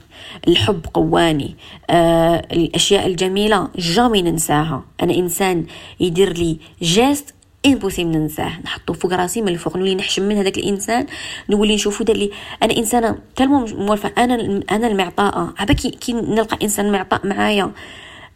الحب 0.48 0.86
قواني 0.94 1.56
آه 1.90 2.48
الأشياء 2.52 3.08
الجميلة 3.08 3.68
جامي 3.76 4.22
ننساها. 4.22 4.84
أنا 5.04 5.14
إنسان 5.14 5.66
يدير 6.00 6.34
لي 6.34 6.58
geste 6.82 7.34
impossible 7.66 8.10
ننساه. 8.10 8.60
نحطو 8.66 8.94
فوق 8.94 9.14
راسي 9.14 9.42
من 9.42 9.48
الفوق 9.48 9.78
نولي 9.78 9.96
نحشم 9.96 10.24
من 10.24 10.38
هذاك 10.38 10.58
الإنسان 10.58 11.06
نولي 11.50 11.76
نشوفو 11.76 12.04
دار 12.04 12.16
لي. 12.16 12.32
أنا 12.64 12.78
إنسانة 12.78 13.18
tellement 13.36 13.66
مولفه 13.66 14.12
أنا 14.18 14.64
أنا 14.72 14.88
المعطاءة. 14.88 15.54
عبا 15.58 15.74
كي 15.74 16.14
نلقى 16.14 16.58
إنسان 16.64 16.92
معطاء 16.92 17.28
معايا 17.28 17.72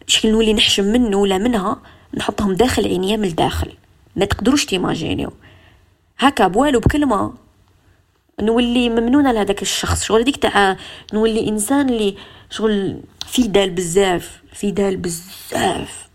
شكل 0.06 0.32
نولي 0.32 0.54
نحشم 0.54 0.84
منه 0.84 1.16
ولا 1.16 1.38
منها 1.38 1.76
نحطهم 2.14 2.52
داخل 2.52 2.86
عينيا 2.86 3.16
من 3.16 3.24
الداخل. 3.24 3.72
ما 4.16 4.24
تقدروش 4.24 4.64
تيماجينيو. 4.64 5.32
هكا 6.18 6.46
بوالو 6.46 6.80
بكلمة 6.80 7.32
نولي 8.40 8.88
ممنونه 8.88 9.32
لهذاك 9.32 9.62
الشخص. 9.62 10.04
شغل 10.04 10.20
هذيك 10.20 10.36
تاع 10.36 10.76
نولي 11.14 11.48
إنسان 11.48 11.88
اللي 11.88 12.16
شغل 12.50 13.00
fidèle 13.26 13.70
بزاف 13.70 14.42
fidèle 14.52 14.96
بزاف 14.96 16.08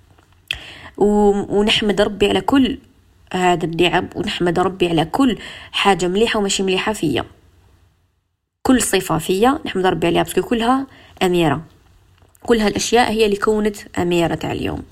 ونحمد 0.98 2.02
ربي 2.02 2.30
على 2.30 2.42
كل 2.42 2.78
هذا 3.34 3.66
النعم 3.66 4.10
ونحمد 4.16 4.60
ربي 4.60 4.90
على 4.90 5.06
كل 5.06 5.38
حاجة 5.72 6.08
مليحة 6.08 6.40
وماشي 6.40 6.64
مليحة 6.64 6.94
فيا. 6.94 7.26
كل 8.64 8.82
صفة 8.82 9.18
فيا 9.18 9.60
نحمد 9.66 9.86
ربي 9.86 10.08
عليها 10.08 10.24
parce 10.24 10.35
que 10.35 10.42
كلها 10.42 10.88
أميرة. 11.24 11.62
كل 12.44 12.60
هالاشياء 12.60 13.12
هي 13.12 13.26
اللي 13.26 13.38
كونت 13.38 13.78
أميرة 13.98 14.36
تاع 14.36 14.52
اليوم. 14.52 14.84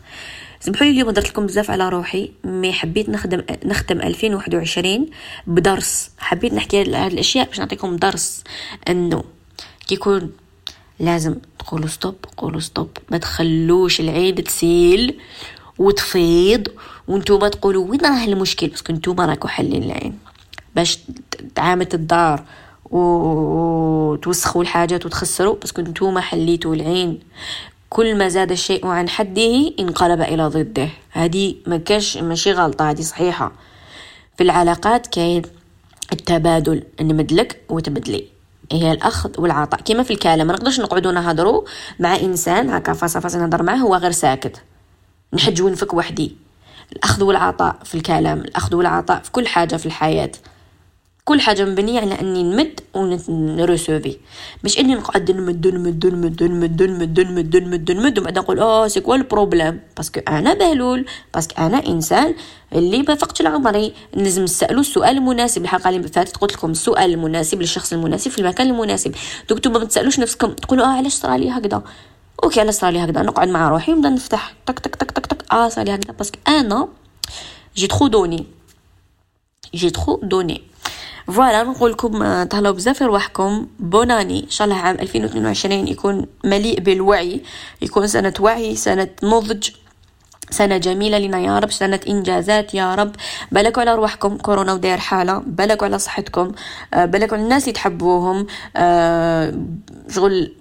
سمحوا 0.62 0.88
لي 0.88 0.91
اليوم 0.91 1.10
درت 1.10 1.30
لكم 1.30 1.45
بزاف 1.45 1.72
على 1.72 1.89
روحي 1.89 2.32
mais 2.43 2.74
حبيت 2.74 3.10
نخدم 3.10 3.43
نختم 3.65 4.02
2021 4.02 5.06
بدرس. 5.48 6.10
حبيت 6.17 6.54
نحكي 6.54 6.82
هذه 6.82 7.08
الأشياء 7.08 7.48
باش 7.48 7.60
نعطيكم 7.60 7.95
درس 7.95 8.43
إنه 8.89 9.24
كيكون 9.88 10.32
لازم 11.00 11.36
تقولوا 11.60 11.88
stop 11.88 12.15
قولوا 12.38 12.60
stop 12.60 12.89
ما 13.12 13.17
تخلوش 13.17 14.00
العين 14.00 14.43
تسيل 14.43 15.19
وتفيض 15.78 16.67
وانتوما 17.08 17.50
تقولوا 17.50 17.88
وين 17.88 18.02
راه 18.02 18.26
المشكل؟ 18.26 18.67
parce 18.67 18.84
que 18.84 18.93
نتوما 18.93 19.26
راكو 19.26 19.48
حلين 19.48 19.84
العين. 19.84 20.19
باش 20.76 21.00
تعامت 21.56 21.93
الدار 21.93 22.43
وتوسخوا 22.91 24.62
الحاجات 24.62 25.06
وتخسروا 25.06 25.56
parce 25.56 25.72
que 25.72 25.82
نتوما 25.82 26.22
حليتوا 26.22 26.76
العين. 26.76 27.19
كل 27.89 28.17
ما 28.17 28.28
زاد 28.28 28.52
الشيء 28.52 28.88
عن 28.88 29.10
حده 29.10 29.73
انقلب 29.80 30.21
إلى 30.21 30.47
ضده. 30.47 30.89
هذه 31.12 31.56
ما 31.67 31.78
كاش 31.78 32.17
ماشي 32.17 32.52
غلطة 32.52 32.89
هذه 32.89 33.02
صحيحة. 33.02 33.52
في 34.38 34.43
العلاقات 34.43 35.08
كاين 35.08 35.41
التبادل 36.13 36.84
نمدلك 37.02 37.62
وتمدلي. 37.69 38.26
هي 38.71 38.91
الأخذ 38.91 39.41
والعطاء. 39.41 39.82
كما 39.82 40.04
في 40.04 40.13
الكلام 40.13 40.47
ما 40.47 40.54
نقدرش 40.54 40.80
نقعدوا 40.80 41.12
نهضروا 41.12 41.63
مع 41.99 42.15
إنسان 42.15 42.69
هكا 42.69 42.93
face 42.93 43.19
à 43.19 43.23
face 43.23 43.38
نهضر 43.39 43.63
معاه 43.63 43.78
هو 43.78 43.95
غير 43.95 44.12
ساكت. 44.12 44.62
نحج 45.34 45.62
ونفك 45.62 45.93
وحدي. 45.93 46.36
الأخذ 46.91 47.23
والعطاء 47.23 47.75
في 47.84 47.95
الكلام 47.95 48.39
الأخذ 48.39 48.75
والعطاء 48.75 49.19
في 49.19 49.32
كل 49.32 49.47
حاجة 49.47 49.75
في 49.75 49.86
الحياة. 49.86 50.32
كل 51.30 51.42
حاجة 51.42 51.65
مبنية 51.65 52.00
على 52.00 52.22
أني 52.22 52.44
نمد 52.44 52.80
ونرسوفي. 52.94 54.18
مش 54.63 54.80
أني 54.80 54.96
نقعد 54.96 55.32
نمد 55.32 55.68
نمد 55.68 56.06
نمد 56.06 56.44
نمد 56.44 56.84
نمد 56.84 57.20
نمد 57.22 57.58
نمد 57.58 57.92
نمد 57.92 58.20
وبعد 58.20 58.39
نقول 58.39 58.60
أوه 58.60 58.88
c'est 58.88 59.02
quoi 59.02 59.15
ال 59.15 59.23
problème 59.23 59.80
parce 59.98 60.11
que 60.11 60.19
أنا 60.28 60.54
بهلول 60.54 61.06
parce 61.34 61.51
que 61.51 61.62
أنا 61.62 61.88
إنسان 61.88 62.36
اللي 62.76 63.02
بفقت 63.02 63.42
العمري. 63.42 63.94
لازم 64.13 64.44
نسألو 64.44 64.80
السؤال 64.80 65.18
المناسب. 65.18 65.62
الحلقة 65.63 65.89
اللي 65.89 66.08
فاتت 66.08 66.38
قلت 66.38 66.54
لكم 66.54 66.72
السؤال 66.72 67.13
المناسب 67.13 67.62
للشخص 67.62 67.94
المناسب 67.94 68.32
في 68.32 68.39
المكان 68.39 68.68
المناسب. 68.68 69.15
دوك 69.50 69.68
ما 69.68 69.86
تسألوش 69.86 70.20
نفسكم 70.20 70.52
تقولوا 70.54 70.86
آه 70.86 70.98
علاش 70.98 71.13
صرالي 71.13 71.50
هكذا؟ 71.50 71.84
okay 72.43 72.60
علاش 72.60 72.74
صرالي 72.74 73.04
هكذا؟ 73.04 73.22
نقعد 73.22 73.48
مع 73.48 73.70
روحي 73.70 73.94
ونبدا 73.94 74.10
نفتح 74.10 74.54
تك 74.65 74.80
تك 74.80 74.96
تك 74.96 75.12
تك 75.12 75.26
تك. 75.26 75.54
آه 75.54 75.70
صرالي 75.70 75.96
هكذا. 75.96 76.13
parce 76.13 76.30
que 76.30 76.39
أنا 76.48 76.88
j'ai 77.76 77.88
trop 77.88 78.08
donné 78.08 78.45
j'ai 79.76 79.89
trop 79.89 80.19
donné 80.24 80.62
voilà 81.30 81.63
نقول 81.63 81.92
لكم 81.92 82.44
تهلاو 82.44 82.74
بزاف 82.74 83.02
رواحكم. 83.02 83.68
bonne 83.80 84.12
année 84.12 84.43
إن 84.44 84.50
شاء 84.50 84.68
الله 84.68 84.78
عام 84.78 84.96
2022 84.96 85.88
يكون 85.88 86.26
مليء 86.44 86.80
بالوعي. 86.80 87.42
يكون 87.82 88.08
سنة 88.08 88.34
وعي 88.39 88.76
سنة 88.76 89.08
نضج 89.24 89.70
سنة 90.52 90.78
جميلة 90.78 91.18
لنا 91.18 91.39
يا 91.39 91.60
رب 91.60 91.72
سنة 91.72 92.00
إنجازات 92.08 92.74
يا 92.74 92.96
رب. 92.96 93.12
بالكوا 93.52 93.82
على 93.82 93.96
رواحكم 93.96 94.38
كورونا 94.38 94.74
وداير 94.74 94.98
حالة. 94.98 95.44
بالكوا 95.46 95.88
على 95.88 96.00
صحتكم. 96.00 96.52
بالكوا 96.96 97.38
على 97.38 97.44
الناس 97.44 97.63
اللي 97.63 97.74
تحبوهم 97.74 98.48
شغل 100.10 100.54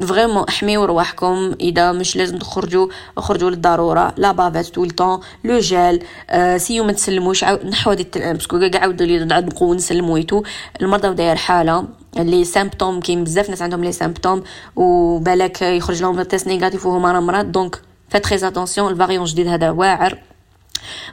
vraiment 0.00 0.44
احميو 0.48 0.84
رواحكم. 0.84 1.54
إذا 1.60 1.92
مش 1.92 2.16
لازم 2.16 2.38
تخرجوا 2.38 2.88
خرجوا 3.16 3.50
للضرورة. 3.50 4.14
la 4.16 4.32
bavette 4.32 4.74
tout 4.74 4.90
le 4.90 5.20
temps 5.44 5.58
le 5.58 6.02
gel 6.30 6.56
essayez 6.56 6.84
ما 6.84 6.92
تسلموش. 6.92 7.44
نحو 7.44 7.90
هذه 7.90 8.06
parce 8.14 8.49
que 8.49 8.70
كاع 8.70 8.80
عاود 8.80 9.02
لي 9.02 9.24
نعاود 9.24 9.46
نقول 9.46 9.76
نسلمو 9.76 10.16
et 10.16 10.25
tout 10.25 10.42
المرضى 10.80 11.08
وداير 11.08 11.36
حاله 11.36 11.84
les 12.16 12.44
symptômes 12.44 13.00
كاين 13.00 13.24
بزاف 13.24 13.50
ناس 13.50 13.62
عندهم 13.62 13.84
les 13.84 13.92
symptômes 13.92 14.42
وبالك 14.76 15.62
يخرج 15.62 16.02
لهم 16.02 16.22
test 16.22 16.46
négatif 16.46 16.86
وهما 16.86 17.20
مرض. 17.20 17.52
donc 17.52 17.80
faites 18.08 18.24
très 18.24 18.48
attention 18.48 18.92
ال 18.92 18.96
variant 18.96 19.24
جديد 19.24 19.46
هذا 19.48 19.70
واعر. 19.70 20.18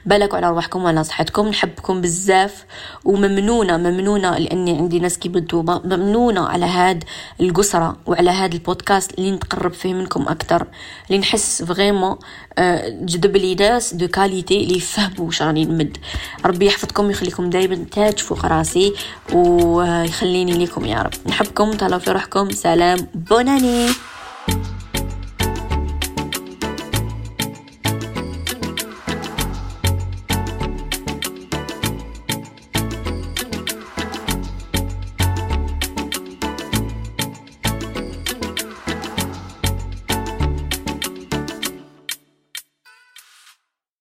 بالك 0.05 0.35
على 0.35 0.49
روحكم 0.49 0.83
وعلى 0.83 1.03
صحتكم. 1.03 1.47
نحبكم 1.47 2.01
بزاف 2.01 2.65
وممنونة 3.05 3.77
ممنونة 3.77 4.37
لأني 4.37 4.77
عندي 4.77 4.99
ناس 4.99 5.17
كي 5.17 5.29
نتوما 5.29 5.81
ممنونة 5.85 6.47
على 6.47 6.65
هاد 6.65 7.03
القصرة 7.39 7.97
وعلى 8.05 8.29
هاد 8.29 8.53
البودكاست 8.53 9.11
اللي 9.19 9.31
نتقرب 9.31 9.73
فيه 9.73 9.93
منكم 9.93 10.25
أكتر 10.27 10.67
اللي 11.07 11.19
نحس 11.19 11.63
vraiment 11.63 12.17
آه، 12.57 12.89
جذب 12.89 13.37
لي 13.37 13.55
ناس 13.55 13.93
de 13.93 14.07
qualité 14.07 14.63
اللي 14.63 14.77
يفهموا 14.77 15.25
واش 15.25 15.41
راني 15.41 15.65
نمد. 15.65 15.97
ربي 16.45 16.65
يحفظكم 16.65 17.05
ويخليكم 17.05 17.49
دايما 17.49 17.85
تاج 17.91 18.17
فوق 18.19 18.45
راسي 18.45 18.93
ويخليني 19.33 20.51
ليكم 20.51 20.85
يا 20.85 21.01
رب. 21.01 21.13
نحبكم 21.27 21.71
تهلاو 21.71 21.99
في 21.99 22.11
روحكم. 22.11 22.51
سلام. 22.51 23.07
بوناني 23.15 23.87